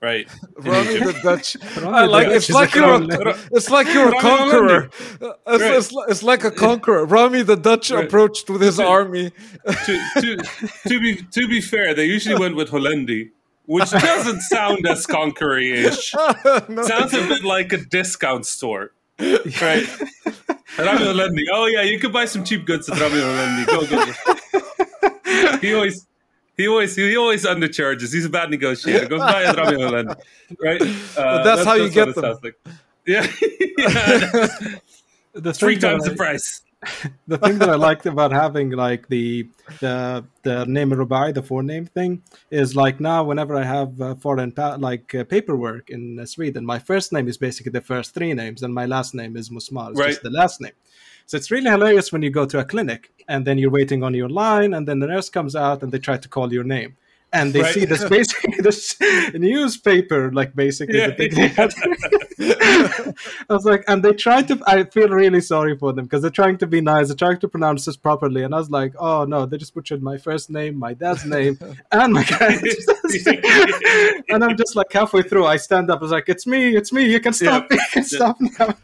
[0.00, 0.28] right?
[0.56, 1.56] Rami the Dutch.
[1.78, 4.90] I like Dutch it's like you're a, it's like you're a conqueror.
[5.20, 5.76] Uh, It's, Right.
[5.76, 7.04] it's, it's like a conqueror.
[7.06, 8.04] Rami the Dutch Right.
[8.04, 9.30] approached with his army.
[9.86, 10.36] to, to,
[10.88, 13.30] to be to be fair, they usually went with Holendi,
[13.66, 16.14] which doesn't sound as conquering-ish.
[16.68, 16.82] No.
[16.82, 19.86] Sounds a bit like a discount store, right?
[20.78, 21.44] Rami Holendi.
[21.52, 23.66] Oh yeah, you could buy some cheap goods at Rami Holendi.
[23.66, 24.06] Go go.
[24.06, 25.58] go.
[25.60, 26.06] He always.
[26.60, 28.12] He always he always undercharges.
[28.16, 29.06] He's a bad negotiator.
[29.08, 30.16] Go buy at Rami Holendi,
[30.66, 30.82] right?
[31.16, 32.36] Uh, that's how you get them.
[32.44, 32.56] like.
[33.06, 33.22] Yeah,
[33.78, 34.46] yeah.
[35.32, 36.48] The three thing that times the price.
[37.32, 39.46] the thing that I liked about having like the
[39.80, 44.52] the the name Rubai, the forename thing, is like now whenever I have uh, foreign
[44.52, 48.32] pa- like uh, paperwork in uh, Sweden, my first name is basically the first three
[48.34, 49.90] names, and my last name is Musmar.
[49.90, 50.08] It's Right.
[50.10, 50.72] just the last name.
[51.30, 54.14] So it's really hilarious when you go to a clinic and then you're waiting on
[54.14, 56.96] your line, and then the nurse comes out and they try to call your name.
[57.32, 57.74] And they Right.
[57.74, 58.96] see this basically this
[59.34, 61.10] newspaper, like basically Yeah.
[61.10, 61.52] the thing they.
[63.50, 64.58] I was like, and they try to.
[64.66, 67.48] I feel really sorry for them because they're trying to be nice, they're trying to
[67.48, 70.76] pronounce this properly, and I was like, oh no, they just butchered my first name,
[70.78, 71.58] my dad's name,
[71.92, 72.86] and my character's
[74.28, 76.92] and I'm just like halfway through, I stand up, I was like, it's me, it's
[76.92, 78.74] me, you can stop, you can stop now.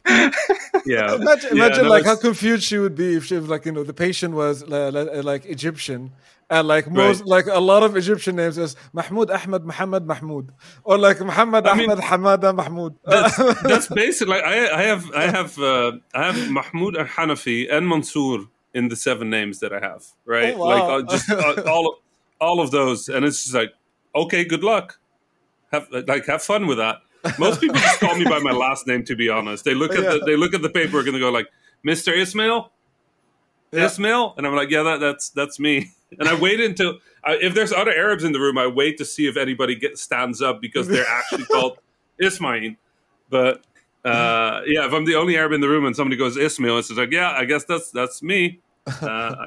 [0.85, 1.15] Yeah.
[1.15, 3.73] Imagine, Yeah, imagine no, like how confused she would be if she was like you
[3.73, 6.13] know the patient was uh, li- like Egyptian
[6.49, 7.29] and like most Right.
[7.29, 10.53] like a lot of Egyptian names is Mahmoud Ahmed Muhammad Mahmoud
[10.85, 12.95] or like Muhammad I mean- Ahmed Hamada Mahmoud.
[13.05, 17.73] that's, that's basically like I, I have I have uh, I have Mahmoud and Hanafi
[17.73, 20.67] and Mansour in the seven names that I have right Oh, wow.
[20.69, 21.99] like uh, just uh, all
[22.41, 23.73] all of those and it's just like
[24.15, 24.99] okay good luck
[25.73, 26.97] have like have fun with that
[27.41, 30.03] most people just call me by my last name to be honest they look at
[30.05, 30.13] Yeah.
[30.13, 31.49] the, they look at the paperwork and they go like
[31.85, 32.17] Mr.
[32.17, 32.71] Ismail
[33.77, 33.87] Yeah.
[33.87, 37.55] Ismail and I'm like yeah that, that's that's me and I wait until I, if
[37.55, 40.61] there's other Arabs in the room I wait to see if anybody get stands up
[40.61, 41.79] because they're actually called
[42.19, 42.75] Ismail
[43.29, 43.63] but
[44.05, 46.87] uh, yeah, if I'm the only Arab in the room and somebody goes Ismail, it's
[46.87, 48.61] just like, yeah, I guess that's that's me.
[49.03, 49.47] Uh,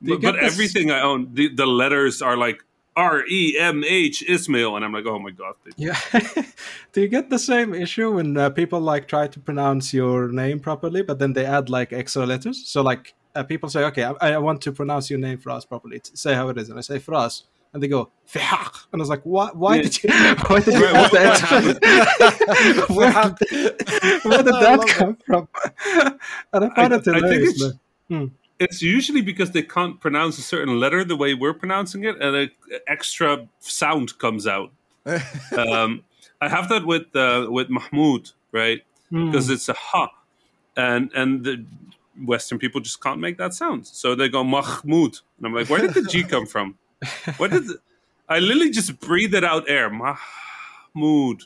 [0.00, 2.62] but but this- everything I own, the, the letters are like
[2.96, 5.98] R E M H Ismail, and I'm like, oh my god, Yeah.
[6.92, 10.60] Do you get the same issue when uh, people like try to pronounce your name
[10.60, 12.66] properly, but then they add like extra letters?
[12.66, 15.64] So like uh, people say, okay, I, I want to pronounce your name for us
[15.66, 16.00] properly.
[16.14, 17.42] Say how it is, and I say for us,
[17.74, 19.50] and they go Fihaq, and I was like, why?
[19.52, 19.82] Why Yeah.
[19.82, 20.10] did you?
[20.48, 22.94] Why did you add what- the extra?
[22.96, 25.48] where, did, where did that come from?
[26.54, 27.72] and I find I- it I think it's-
[28.08, 28.30] man.
[28.58, 32.36] It's usually because they can't pronounce a certain letter the way we're pronouncing it, and
[32.36, 32.50] an
[32.86, 34.70] extra sound comes out.
[35.56, 36.02] um,
[36.40, 38.82] I have that with uh, with Mahmoud, right?
[39.10, 39.30] Hmm.
[39.30, 40.08] because it's a ha,
[40.76, 41.64] and and the
[42.24, 45.80] Western people just can't make that sound, so they go Mahmoud, and I'm like, where
[45.80, 46.76] did the G come from?
[47.36, 47.78] What did the,
[48.28, 51.44] I literally just breathe it out air Mahmoud?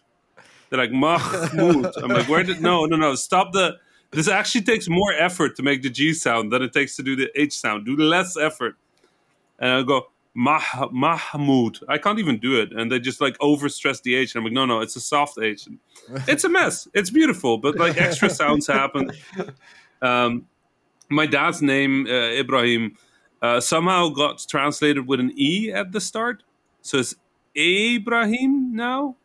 [0.70, 1.92] They're like Mahmoud.
[2.02, 3.78] I'm like, where did no no no stop the.
[4.12, 7.14] This actually takes more effort to make the G sound than it takes to do
[7.14, 7.86] the H sound.
[7.86, 8.76] Do less effort,
[9.58, 11.80] and I go Mah Mahmoud.
[11.88, 14.34] I can't even do it, and they just like overstress the H.
[14.34, 15.66] And I'm like, no, no, it's a soft H.
[15.66, 15.78] And
[16.28, 16.88] it's a mess.
[16.94, 19.12] It's beautiful, but like extra sounds happen.
[20.02, 20.46] Um,
[21.08, 22.96] my dad's name uh, Ibrahim
[23.42, 26.42] uh, somehow got translated with an E at the start,
[26.82, 27.14] so it's
[27.56, 29.16] Ibrahim now,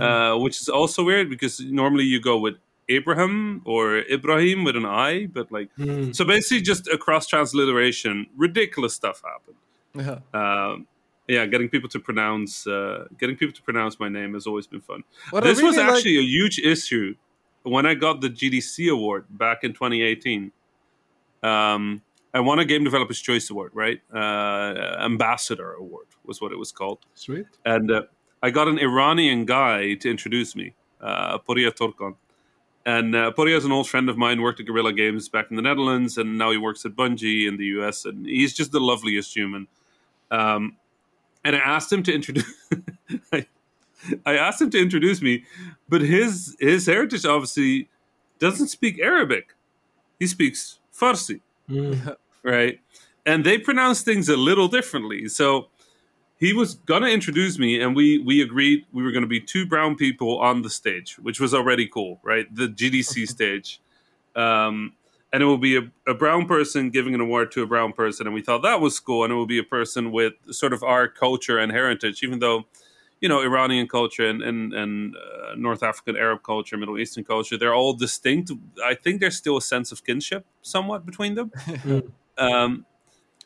[0.00, 2.56] uh, which is also weird because normally you go with
[2.88, 6.12] Abraham or Ibrahim with an I, but like Hmm.
[6.12, 8.26] so basically just a cross transliteration.
[8.36, 9.56] Ridiculous stuff happened.
[9.94, 10.18] Yeah.
[10.40, 10.86] Um,
[11.28, 14.80] yeah, getting people to pronounce uh, getting people to pronounce my name has always been
[14.80, 15.02] fun.
[15.30, 17.14] What I this was really like- actually a huge issue
[17.64, 20.52] when I got the GDC award back in 2018.
[21.42, 22.02] Um,
[22.34, 24.00] I won a Game Developers Choice Award, right?
[24.12, 27.46] Uh, Ambassador Award was what it was called, Sweet.
[27.64, 28.02] and uh,
[28.42, 32.16] I got an Iranian guy to introduce me, uh, Poria Turkan.
[32.86, 35.62] And uh, is an old friend of mine, worked at Guerrilla Games back in the
[35.62, 38.04] Netherlands, and now he works at Bungie in the US.
[38.04, 39.66] And he's just the loveliest human.
[40.30, 40.76] Um,
[41.44, 42.44] and I asked him to introduce.
[43.32, 43.46] I,
[44.24, 45.44] I asked him to introduce me,
[45.88, 47.88] but his his heritage obviously
[48.38, 49.54] doesn't speak Arabic.
[50.20, 51.94] He speaks Farsi, Hmm.
[52.44, 52.80] right?
[53.24, 55.28] And they pronounce things a little differently.
[55.28, 55.68] So
[56.38, 59.96] he was gonna introduce me, and we we agreed we were gonna be two brown
[59.96, 62.52] people on the stage, which was already cool, right?
[62.54, 63.80] The GDC stage,
[64.34, 64.92] um,
[65.32, 68.26] and it will be a, a brown person giving an award to a brown person,
[68.26, 70.82] and we thought that was cool, and it will be a person with sort of
[70.82, 72.64] our culture and heritage, even though.
[73.18, 77.74] You know, Iranian culture and and, and uh, North African Arab culture, Middle Eastern culture—they're
[77.74, 78.52] all distinct.
[78.84, 81.50] I think there's still a sense of kinship, somewhat between them.
[82.38, 82.84] um,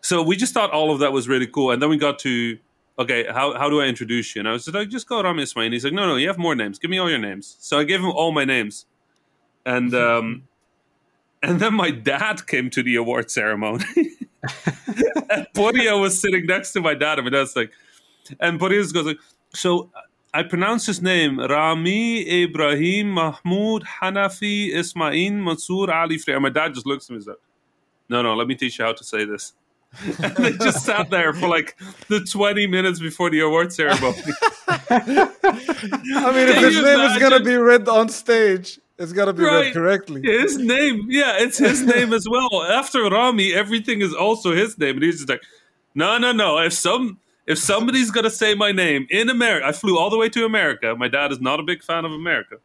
[0.00, 2.58] so we just thought all of that was really cool, and then we got to
[3.00, 4.40] okay, how, how do I introduce you?
[4.40, 5.64] And I was like, just go Rami Ismail.
[5.64, 6.78] And he's like, no, no, you have more names.
[6.78, 7.56] Give me all your names.
[7.58, 8.86] So I gave him all my names.
[9.64, 10.48] And um,
[11.42, 13.84] and then my dad came to the award ceremony.
[15.30, 17.18] and Poria was sitting next to my dad.
[17.18, 17.72] And my dad's like,
[18.38, 19.18] and Poria goes like,
[19.54, 19.90] so
[20.34, 26.34] I pronounce his name Rami Ibrahim Mahmoud Hanafi Ismail Mansour Ali Frey.
[26.34, 27.36] And my dad just looks at me and says,
[28.10, 29.54] no, no, let me teach you how to say this.
[30.22, 31.76] And they just sat there for like
[32.08, 34.22] the 20 minutes before the award ceremony.
[34.68, 39.32] I mean, if his you name is gonna be read on stage, It's got to
[39.32, 39.64] be Right.
[39.66, 40.20] read correctly.
[40.22, 42.62] His name, yeah, it's his name as well.
[42.64, 45.42] After Rami, everything is also his name, and he's just like,
[45.94, 46.58] no, no, no.
[46.58, 50.28] If some if somebody's gonna say my name in America, I flew all the way
[50.30, 50.94] to America.
[50.96, 52.56] My dad is not a big fan of America.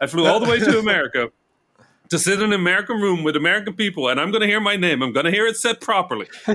[0.00, 1.30] I flew all the way to America
[2.10, 5.02] to sit in an American room with American people, and I'm gonna hear my name.
[5.02, 6.28] I'm gonna hear it said properly.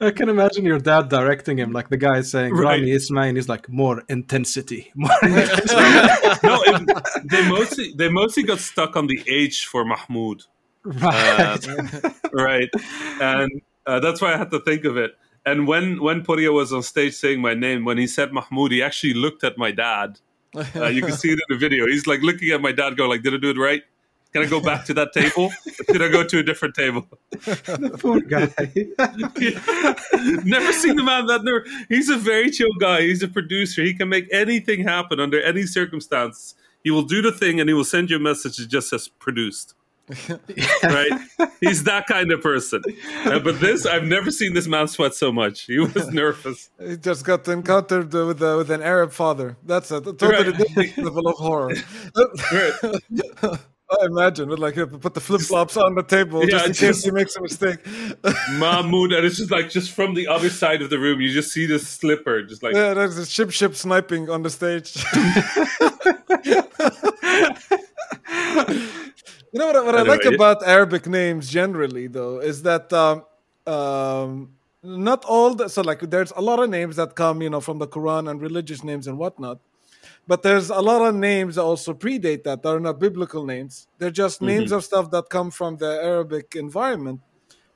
[0.00, 2.78] I can imagine your dad directing him, like the guy is saying, Right.
[2.78, 4.90] Rami Ismail, he's like, more intensity.
[4.94, 5.74] More intensity.
[6.44, 10.44] no, it, they mostly they mostly got stuck on the H for Mahmoud.
[10.84, 11.66] right.
[12.32, 12.70] right
[13.20, 15.10] and uh, that's why i had to think of it
[15.44, 18.82] and when when Puria was on stage saying my name when he said mahmoud he
[18.82, 20.18] actually looked at my dad
[20.76, 23.10] uh, you can see it in the video he's like looking at my dad going
[23.10, 23.82] like did i do it right
[24.32, 25.50] can i go back to that table?
[25.88, 27.06] Did i go to a different table?
[27.98, 28.48] Poor guy.
[30.44, 33.02] never seen the man that never he's a very chill guy.
[33.02, 33.82] He's a producer.
[33.82, 36.54] He can make anything happen under any circumstance.
[36.84, 38.56] He will do the thing and he will send you a message.
[38.58, 39.74] That just says produced.
[40.82, 41.10] Right?
[41.60, 42.82] He's that kind of person.
[43.26, 45.62] Uh, but this i've never seen this man sweat so much.
[45.62, 46.70] He was nervous.
[46.82, 49.56] He just got encountered with uh, with an Arab father.
[49.64, 50.56] That's a totally Right.
[50.56, 51.72] different level of horror.
[52.52, 53.60] Right.
[53.90, 56.80] I imagine, like, you put the flip flops on the table Yeah, just in just-
[56.80, 57.78] case he makes a mistake.
[58.58, 61.52] mahmoud and it's just like just from the other side of the room you just
[61.52, 64.94] see this slipper just like yeah, there's a ship ship sniping on the stage.
[69.52, 70.34] you know what, I- what I like Anyway.
[70.34, 73.24] about Arabic names generally, though, is that um,
[73.66, 74.50] um,
[74.82, 77.78] not all the so like there's a lot of names that come, you know, from
[77.78, 79.60] the Quran and religious names and whatnot.
[80.28, 82.62] But there's a lot of names that also predate that.
[82.62, 83.88] That are not biblical names.
[83.98, 87.20] They're just names of stuff that come from the Arabic environment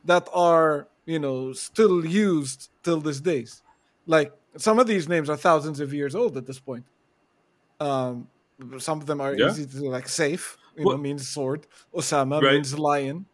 [0.04, 3.62] that are, you know, still used till this days.
[4.06, 6.84] Like some of these names are thousands of years old at this point.
[7.80, 8.28] Um,
[8.78, 9.48] some of them are Yeah.
[9.50, 11.66] easy to like safe, you Well- know, means sword.
[11.94, 12.52] Osama Right.
[12.54, 13.26] means lion.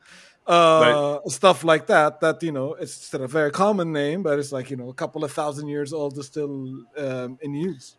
[0.47, 2.21] Uh, stuff like that.
[2.21, 4.95] That you know, it's still a very common name, but it's like you know, a
[4.95, 6.53] couple of thousand years old is still
[6.97, 7.97] um, in use.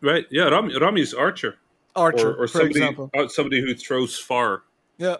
[0.00, 1.56] Right yeah rami, rami is archer
[1.96, 3.10] Archer, or, or for somebody example.
[3.18, 4.62] uh, somebody who throws far
[4.98, 5.16] Yeah.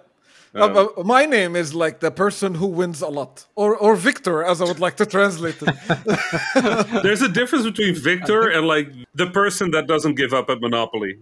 [0.55, 4.37] Um, Uh, my name is like the person who wins a lot, or or Victor,
[4.51, 7.03] as I would like to translate it.
[7.05, 8.89] there's a difference between victor and like
[9.23, 11.13] the person that doesn't give up at monopoly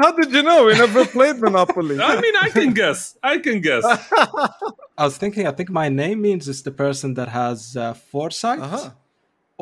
[0.00, 0.58] How did you know?
[0.66, 1.96] We never played Monopoly.
[2.12, 3.84] i mean i can guess i can guess
[5.00, 8.60] I was thinking, I think my name means it's the person that has uh, foresight,
[8.66, 8.90] Uh-huh.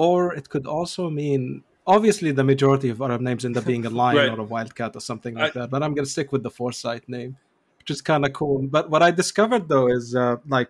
[0.07, 1.43] or it could also mean.
[1.87, 4.39] Obviously, the majority of Arab names end up being a lion Right.
[4.39, 5.70] or a wildcat or something like I- that.
[5.70, 7.37] But I'm going to stick with the foresight name,
[7.78, 8.62] which is kind of cool.
[8.62, 10.68] But what I discovered though is uh, like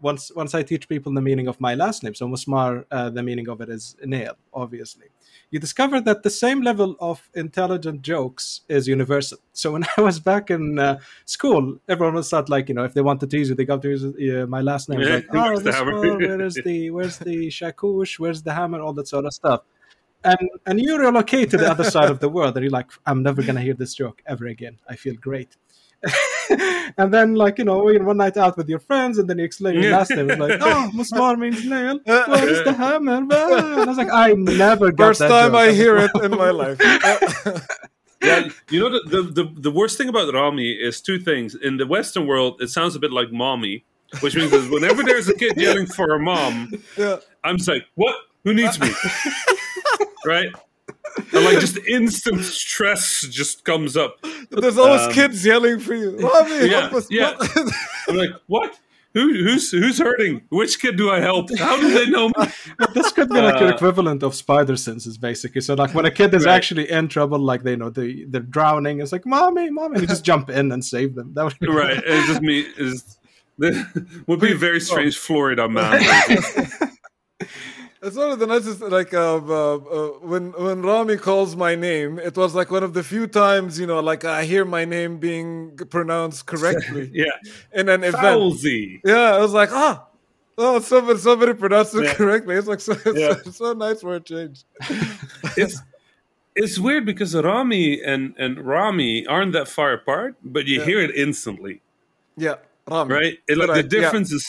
[0.00, 3.22] once once I teach people the meaning of my last name, so Musmar, uh, the
[3.22, 5.06] meaning of it is nail, obviously.
[5.50, 9.38] You discover that the same level of intelligent jokes is universal.
[9.52, 12.92] So when I was back in uh, school, everyone was start like, you know, if
[12.94, 15.00] they wanted to use it, they got to use uh, my last name.
[15.00, 18.52] Yeah, like, where's oh, the this hammer?" where is the where's the shakush, where's the
[18.52, 19.62] hammer, all that sort of stuff.
[20.24, 23.22] And and you relocate to the other side of the world, and you're like, I'm
[23.22, 24.78] never gonna hear this joke ever again.
[24.88, 25.56] I feel great.
[26.98, 29.44] and then, like you know, you're one night out with your friends, and then you
[29.44, 30.30] explain your last name.
[30.30, 31.98] It's like, oh, Musmar means nail.
[32.04, 33.16] Where's the hammer?
[33.16, 35.60] And I was like, I never got First that time joke.
[35.60, 36.78] I hear it in my life.
[38.22, 41.54] yeah, you know the, the the the worst thing about Rami is two things.
[41.54, 43.84] In the Western world, it sounds a bit like mommy,
[44.20, 47.16] which means that whenever there's a kid yelling for a mom, yeah.
[47.42, 48.16] I'm just like, what?
[48.44, 48.90] Who needs me?
[50.26, 50.48] right?
[51.32, 54.16] And like just instant stress just comes up.
[54.50, 56.16] There's always Um, kids yelling for you.
[56.20, 57.06] Mommy, yeah, help us.
[57.10, 57.34] yeah.
[58.08, 58.78] I'm like, what?
[59.14, 60.42] Who, who's who's hurting?
[60.48, 61.56] Which kid do I help?
[61.56, 62.46] How do they know me?
[62.94, 65.60] this could be like your Uh, equivalent of spider senses, basically.
[65.60, 66.54] So, like when a kid is Right.
[66.56, 70.08] actually in trouble, like they know they they're drowning, it's like mommy, mommy, and you
[70.08, 71.32] just jump in and save them.
[71.34, 72.02] That would be Right?
[72.04, 72.66] It's just me.
[72.76, 73.16] Is
[74.26, 76.02] would be a very strange Florida man.
[78.04, 78.80] It's one of the nicest.
[78.80, 82.92] Like uh, uh, uh, when when Rami calls my name, it was like one of
[82.92, 87.24] the few times you know, like I hear my name being pronounced correctly yeah,
[87.72, 88.60] in an event.
[89.04, 90.06] Yeah, I was like, ah,
[90.58, 92.14] oh, somebody somebody pronounced it Yeah.
[92.14, 92.56] correctly.
[92.56, 93.36] It's like so, it's Yeah.
[93.44, 94.64] so, so nice for a change.
[95.56, 95.80] it's
[96.54, 100.84] it's weird because Rami and and Rami aren't that far apart, but you Yeah.
[100.84, 101.80] hear it instantly,
[102.36, 103.14] Yeah, Rami.
[103.14, 103.38] right?
[103.48, 104.44] It, like Right, the difference is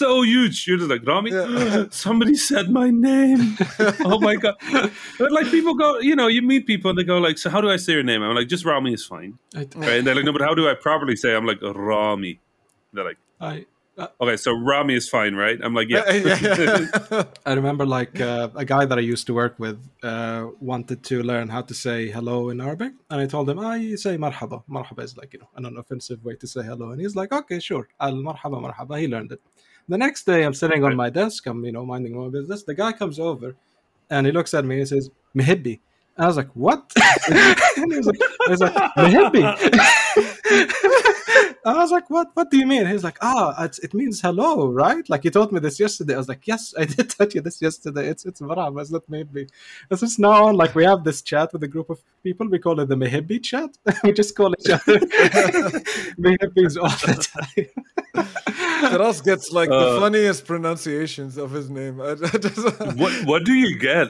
[0.00, 0.66] so huge.
[0.66, 1.30] You're just like Rami.
[1.30, 1.84] Yeah.
[1.90, 3.56] Somebody said my name.
[4.10, 4.56] oh my god!
[5.18, 7.60] But like people go, you know, you meet people and they go like, "So how
[7.60, 9.98] do I say your name?" I'm like, "Just Rami is fine." I, Right?
[9.98, 12.40] And they're like, "No, but how do I properly say?" I'm like, "Rami."
[12.92, 13.66] They're like, I
[14.20, 15.58] okay, so Rami is fine, right?
[15.62, 16.10] I'm like, yeah.
[16.12, 17.24] yeah.
[17.46, 21.22] I remember like uh, a guy that I used to work with uh, wanted to
[21.22, 24.62] learn how to say hello in Arabic, and I told him, "I say marhaba.
[24.68, 27.60] Marhaba is like you know an unoffensive way to say hello." And he's like, "Okay,
[27.60, 27.88] sure.
[28.00, 29.42] Al marhaba marhaba." He learned it.
[29.90, 31.46] The next day, I'm sitting on my desk.
[31.46, 32.62] I'm you know minding my business.
[32.62, 33.56] The guy comes over,
[34.08, 35.80] and he looks at me and he says, "Mehibbi."
[36.16, 36.92] And I was like, "What?"
[37.28, 39.42] and he was like, "I was like, Mehibbi."
[41.64, 42.28] I was like, "What?
[42.34, 45.52] What do you mean?" He's like, "Ah, it's, it means hello, right?" Like you told
[45.52, 46.14] me this yesterday.
[46.14, 48.08] I was like, "Yes, I did tell you this yesterday.
[48.08, 49.46] It's it's marhaba, it's not maybe."
[49.88, 50.56] This is now on.
[50.56, 52.48] Like we have this chat with a group of people.
[52.48, 53.70] We call it the Mehibbi chat.
[54.04, 54.98] we just call each other
[56.18, 57.66] Mehibbis all the time.
[58.90, 62.00] Feras gets like the Uh, funniest pronunciations of his name.
[62.00, 64.08] I, I just, What what do you get?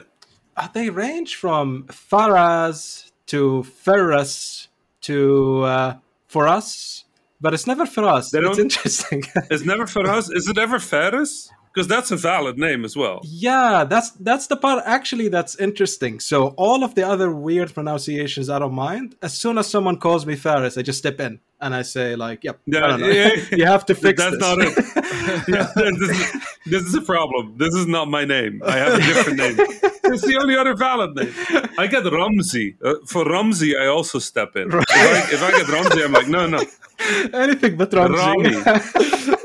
[0.57, 4.67] Uh, they range from Faraz to Ferris
[5.01, 5.93] to uh,
[6.27, 7.05] for us,
[7.41, 8.33] but it's never for us.
[8.33, 9.23] It's interesting.
[9.51, 10.29] It's never for us.
[10.29, 11.49] Is it ever Ferris?
[11.73, 13.21] Because that's a valid name as well.
[13.23, 16.19] yeah, that's that's the part actually that's interesting.
[16.19, 19.15] So all of the other weird pronunciations I don't mind.
[19.21, 22.43] As soon as someone calls me Ferris, I just step in and I say like,
[22.43, 23.29] "Yep, Yeah, yeah,
[23.59, 24.73] you have to fix That's this." not it.
[25.47, 26.17] Yeah, this, is,
[26.65, 27.55] this is a problem.
[27.57, 28.61] This is not my name.
[28.65, 29.57] I have a different name.
[30.13, 31.33] It's the only other valid name.
[31.77, 32.75] I get Ramsey.
[32.83, 34.67] Uh, for Ramsey, I also step in.
[34.71, 36.63] If, I, if I get Ramsey, I'm like, no, no.
[37.33, 38.55] Anything but Ramsey.
[38.55, 39.35] Rami.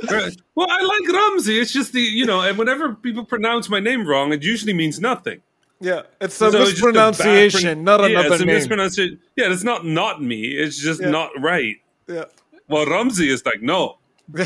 [0.55, 1.59] Well, I like Ramsey.
[1.59, 5.01] It's just the, you know, and whenever people pronounce my name wrong, it usually means
[5.01, 5.41] nothing.
[5.81, 8.55] yeah, it's a So it's a bad mispronunciation, not yeah, another it's a name.
[8.55, 9.21] mispronunciation.
[9.37, 10.43] Yeah, it's not not me.
[10.53, 11.11] It's just Yeah.
[11.11, 11.77] not right.
[12.09, 12.25] yeah.
[12.69, 13.99] Well, Ramsey is like, no,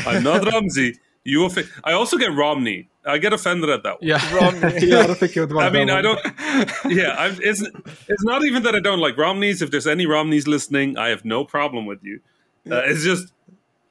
[0.05, 0.97] I'm not Ramsey.
[1.23, 2.89] You offi- I also get Romney.
[3.05, 4.07] I get offended at that one.
[4.07, 4.73] Yeah, Romney.
[4.87, 6.19] yeah, I don't think you would want I mean, I don't.
[6.89, 7.61] Yeah, I'm, it's
[8.07, 9.61] it's not even that I don't like Romneys.
[9.61, 12.19] If there's any Romneys listening, I have no problem with you.
[12.69, 13.33] Uh, it's just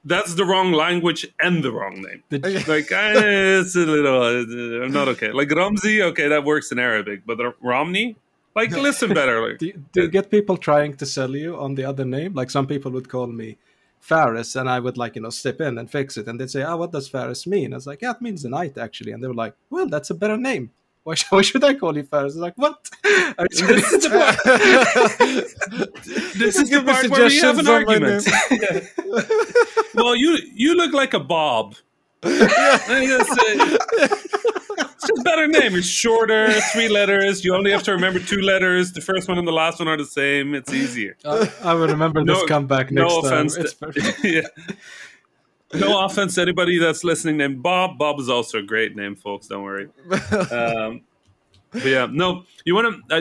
[0.04, 2.22] that's the wrong language and the wrong name.
[2.30, 4.22] Did- Like eh, it's a little.
[4.22, 5.32] Uh, I'm not okay.
[5.32, 8.16] Like Ramsey, okay, that works in Arabic, but Romney,
[8.54, 9.40] like listen better.
[9.46, 12.34] Like, Do you, do you get people trying to sell you on the other name?
[12.34, 13.58] Like some people would call me
[14.00, 16.62] Faris, and I would like you know step in and fix it, and they'd say,
[16.62, 19.22] "Ah, what does Faris mean?" I was like, "Yeah, it means the knight actually," and
[19.22, 20.70] they were like, "Well, that's a better name.
[21.04, 22.88] Why, sh- why should I call you Faris?" I was like, "What?"
[23.38, 23.60] Are this
[23.92, 24.38] is the part,
[26.38, 28.26] this is the Give me part where we have an suggestions on argument.
[29.94, 31.76] well, you you look like a Bob.
[35.02, 35.74] It's just a better name.
[35.76, 37.42] It's shorter, three letters.
[37.44, 38.92] You only have to remember two letters.
[38.92, 40.54] The first one and the last one are the same.
[40.54, 41.16] It's easier.
[41.24, 43.46] I, I will remember this No- comeback next no time.
[43.46, 43.56] offense.
[43.56, 44.42] It's to- yeah.
[45.72, 47.96] No offense to anybody that's listening named Bob.
[47.96, 49.46] Bob is also a great name, folks.
[49.46, 49.88] Don't worry.
[50.50, 51.02] Um,
[51.70, 53.14] but yeah, no, you want to.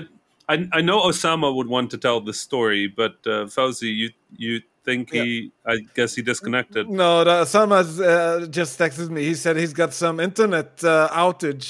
[0.50, 4.10] I, I I know Osama would want to tell this story, but uh, Fawzi, you
[4.36, 5.52] you think he?
[5.74, 6.84] I guess he disconnected.
[6.90, 9.22] No, the, Salma's uh, just texted me.
[9.32, 11.68] He said he's got some internet uh, outage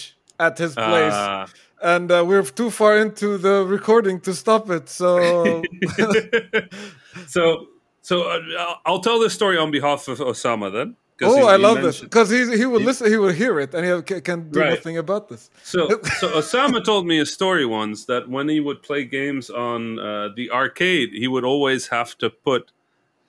[0.47, 1.45] at his place, Ah.
[1.93, 4.89] and uh, we're too far into the recording to stop it.
[4.89, 5.11] So
[7.27, 7.67] so
[8.01, 10.95] so uh, I'll- tell this story on behalf of Osama then.
[11.21, 13.73] oh, he- I he love this because he he will listen, he will hear it,
[13.75, 14.69] and he can do Right.
[14.75, 15.49] nothing about this.
[15.63, 15.79] So,
[16.19, 20.05] so Osama told me a story once that when he would play games on uh,
[20.37, 22.61] the arcade, he would always have to put,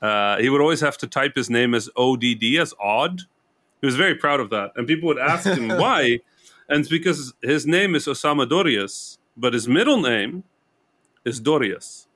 [0.03, 3.23] uh, he would always have to type his name as ODD, as odd.
[3.81, 6.21] He was very proud of that, and people would ask him why,
[6.69, 10.45] and it's because his name is Osama Dorias, but his middle name
[11.25, 12.07] is Dorias.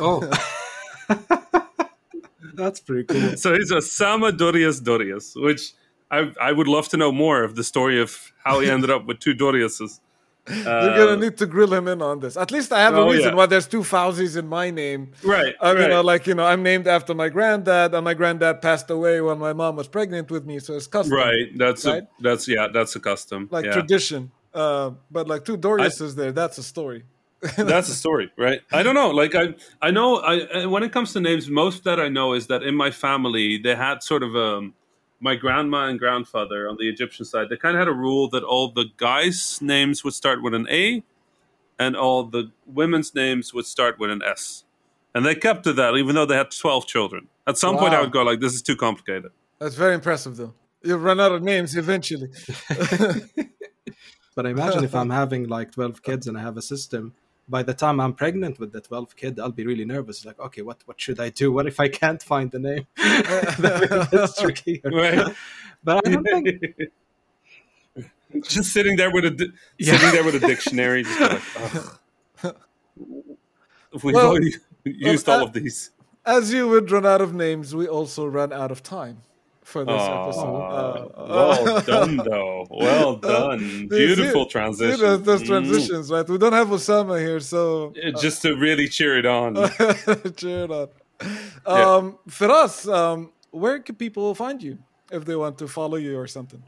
[0.00, 0.28] Oh,
[2.54, 3.36] that's pretty cool.
[3.36, 5.72] So he's Osama Dorias Dorias, which
[6.10, 9.06] I I would love to know more of the story of how he ended up
[9.06, 10.00] with two Doriases.
[10.50, 12.36] You're gonna need to grill him in on this.
[12.36, 13.34] At least I have Uh, oh, a reason yeah.
[13.36, 15.12] why there's two Fawzis in my name.
[15.22, 15.92] Right, I mean, right.
[15.92, 19.38] uh, like you know, I'm named after my granddad, and my granddad passed away when
[19.38, 21.46] my mom was pregnant with me, so it's custom, Right.
[21.56, 22.02] That's Right?
[22.04, 23.48] a that's yeah, that's a custom.
[23.50, 23.72] like yeah.
[23.72, 24.30] tradition.
[24.54, 27.04] Uh, but like two Doriases there, that's a story.
[27.56, 28.62] that's a story, right?
[28.72, 29.10] I don't know.
[29.10, 32.32] Like I I know I uh, when it comes to names, most that I know
[32.32, 34.74] is that in my family they had sort of um
[35.20, 38.42] my grandma and grandfather on the Egyptian side, they kind of had a rule that
[38.42, 41.02] all the guys' names would start with an A
[41.78, 44.64] and all the women's names would start with an S.
[45.14, 47.28] And they kept to that even though they had 12 children.
[47.46, 49.30] At some point I would go like this is too complicated.
[49.58, 50.54] That's very impressive, though.
[50.82, 52.28] You'll run out of names eventually.
[54.38, 57.12] But I imagine if I'm having like 12 kids and I have a system,
[57.48, 60.24] by the time I'm pregnant with the 12th kid, I'll be really nervous.
[60.24, 61.50] Like, okay, what, what should I do?
[61.52, 62.86] What if I can't find the name?
[62.96, 64.80] That's tricky.
[64.84, 65.34] Right?
[65.82, 66.64] But I don't think.
[68.44, 69.96] just sitting there with a di- Yeah.
[69.96, 71.42] sitting there with a dictionary just like,
[72.44, 72.56] ugh.
[74.02, 75.90] We've Well, already used well, all uh, of these.
[76.26, 79.22] As you would run out of names, we also run out of time.
[79.72, 80.56] For this Aw, episode.
[80.56, 82.66] Uh, well done, though.
[82.70, 83.58] Well done.
[83.60, 85.00] see- Beautiful See, transition.
[85.00, 85.46] those, those Mm.
[85.52, 86.26] transitions, right?
[86.26, 89.54] We don't have Osama here, so Uh, Just to really cheer it on.
[90.40, 90.88] cheer it on.
[91.20, 91.96] Yeah.
[91.96, 92.04] Um,
[92.36, 94.78] Feras, um, where can people find you
[95.12, 96.62] if they want to follow you or something?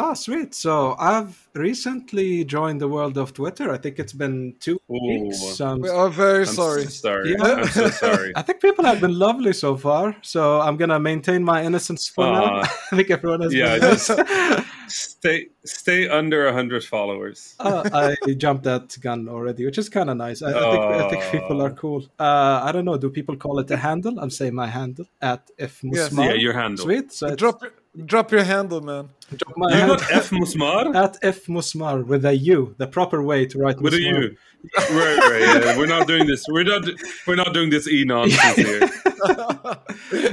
[0.00, 0.54] Ah, sweet.
[0.54, 3.72] So I've recently joined the world of Twitter.
[3.72, 5.08] I think it's been two Ooh.
[5.08, 5.60] weeks.
[5.60, 6.84] Um, We are very I'm sorry.
[6.84, 7.30] so sorry.
[7.32, 7.42] Yeah.
[7.42, 8.30] I'm so sorry.
[8.36, 12.24] I think people have been lovely so far, so I'm gonna maintain my innocence for
[12.26, 12.60] now.
[12.92, 14.10] I think everyone has Yeah, been just-
[14.88, 17.54] Stay stay under hundred followers.
[17.60, 20.40] uh, I jumped that gun already, which is kind of nice.
[20.42, 22.06] I, I, think, I think people are cool.
[22.18, 22.96] Uh, I don't know.
[22.96, 24.18] Do people call it a handle?
[24.18, 26.10] I'm saying my handle at f Yes.
[26.12, 26.84] Yeah, your handle.
[26.86, 27.12] Sweet.
[27.12, 27.62] So it's- Drop
[28.04, 29.10] drop your handle, man.
[29.36, 33.22] drop my You handle got F Musmar at f musmar with a u, the proper
[33.22, 33.80] way to write.
[33.80, 34.22] with a Musmar.
[34.22, 34.36] U.
[34.90, 35.64] Right, right.
[35.64, 35.78] Yeah.
[35.78, 36.44] We're not doing this.
[36.48, 36.84] We're not.
[37.26, 38.90] We're not doing this e nonsense here.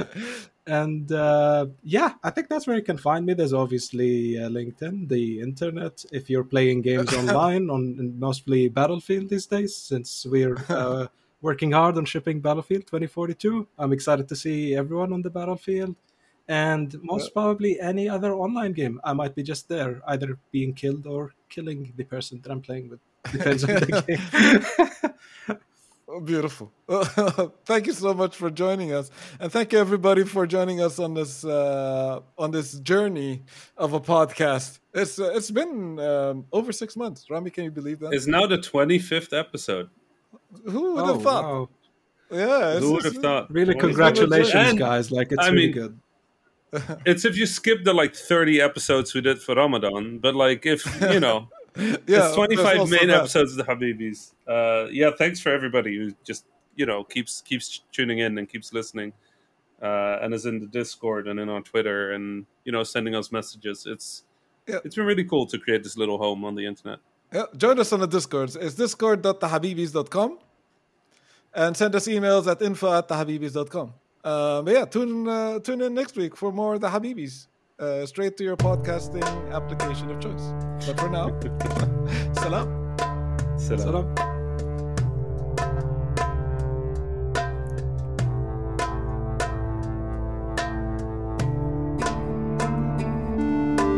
[0.66, 3.34] and uh, yeah, I think that's where you can find me.
[3.34, 6.04] There's obviously uh, LinkedIn, the internet.
[6.12, 11.06] If you're playing games online on mostly Battlefield these days, since we're uh,
[11.40, 15.94] working hard on shipping Battlefield 2042, I'm excited to see everyone on the battlefield.
[16.48, 21.06] And most probably any other online game, I might be just there, either being killed
[21.06, 23.00] or killing the person that I'm playing with.
[23.32, 23.86] Depends on the
[25.48, 25.58] game.
[26.08, 26.70] Oh, Beautiful.
[27.64, 31.14] thank you so much for joining us, and thank you everybody for joining us on
[31.14, 33.42] this uh, on this journey
[33.76, 34.78] of a podcast.
[34.94, 37.28] It's uh, it's been um, over six months.
[37.28, 38.12] Rami, can you believe that?
[38.12, 39.90] It's now the twenty fifth episode.
[40.66, 41.44] Who would Oh, have thought?
[41.44, 41.68] wow.
[42.30, 43.50] Yeah, Who would have thought?
[43.52, 45.10] Really, congratulations, guys!
[45.10, 45.98] Like it's I really mean- good.
[47.06, 50.84] It's if you skip the like thirty episodes we did for Ramadan, but like if
[51.00, 53.18] you know, Yeah, it's twenty there's five also main that.
[53.20, 54.32] episodes of the Habibis.
[54.48, 56.44] Uh, yeah, thanks for everybody who just
[56.74, 59.12] you know keeps keeps tuning in and keeps listening,
[59.82, 63.30] uh, and is in the Discord and in on Twitter and you know sending us
[63.30, 63.86] messages.
[63.86, 64.24] It's
[64.66, 64.80] Yeah.
[64.84, 66.98] it's been really cool to create this little home on the internet.
[67.32, 68.56] Yeah, join us on the Discord.
[68.60, 70.38] It's discord.thehabibis.com
[71.54, 73.92] and send us emails at info at thehabibis.com.
[74.26, 77.46] Um, but yeah, tune, uh, tune in next week for more of the Habibis.
[77.78, 79.22] Uh, straight to your podcasting
[79.52, 80.52] application of choice.
[80.84, 81.28] But for now,
[82.32, 82.96] salam.
[83.56, 83.78] Salam.
[83.78, 84.16] Salam.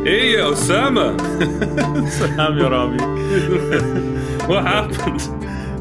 [0.05, 1.16] Hey, Osama,
[2.39, 2.70] I'm your
[4.49, 5.38] what happened?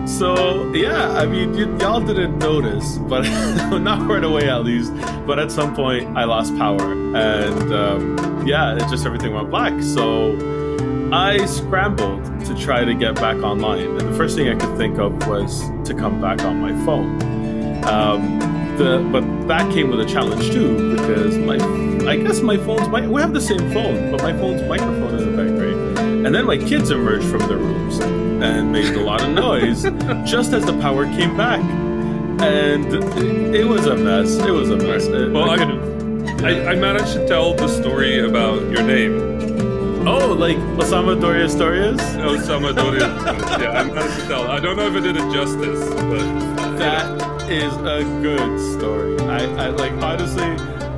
[0.08, 3.22] So yeah, I mean, y- y'all didn't notice, but
[3.80, 4.94] not right away at least.
[5.26, 9.82] But at some point, I lost power, and um, yeah, it just everything went black.
[9.84, 10.32] So
[11.12, 14.98] I scrambled to try to get back online, and the first thing I could think
[14.98, 17.22] of was to come back on my phone.
[17.86, 18.40] Um,
[18.78, 21.58] the but that came with a challenge too because my
[22.10, 25.36] I guess my phone's mic we have the same phone, but my phone's microphone isn't
[25.36, 26.26] that great.
[26.26, 28.00] And then my kids emerged from their rooms
[28.44, 29.84] and made a lot of noise
[30.30, 31.60] just as the power came back.
[32.40, 32.86] And
[33.56, 34.36] it, was a mess.
[34.38, 35.06] It was a mess.
[35.06, 40.34] It- Well, I I, I, I managed to tell the story about your name, oh,
[40.38, 41.98] like Osama Doria Storias?
[42.22, 43.08] Osama Doria.
[43.60, 44.52] yeah, I managed to tell.
[44.52, 49.18] I don't know if I did it justice, but uh, That is a good story.
[49.22, 50.46] I, I like honestly,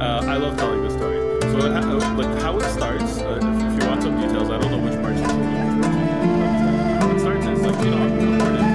[0.01, 1.17] uh, I love telling the story.
[1.53, 3.19] So it like how it starts.
[3.19, 3.39] Uh,
[7.79, 8.68] We are recorded.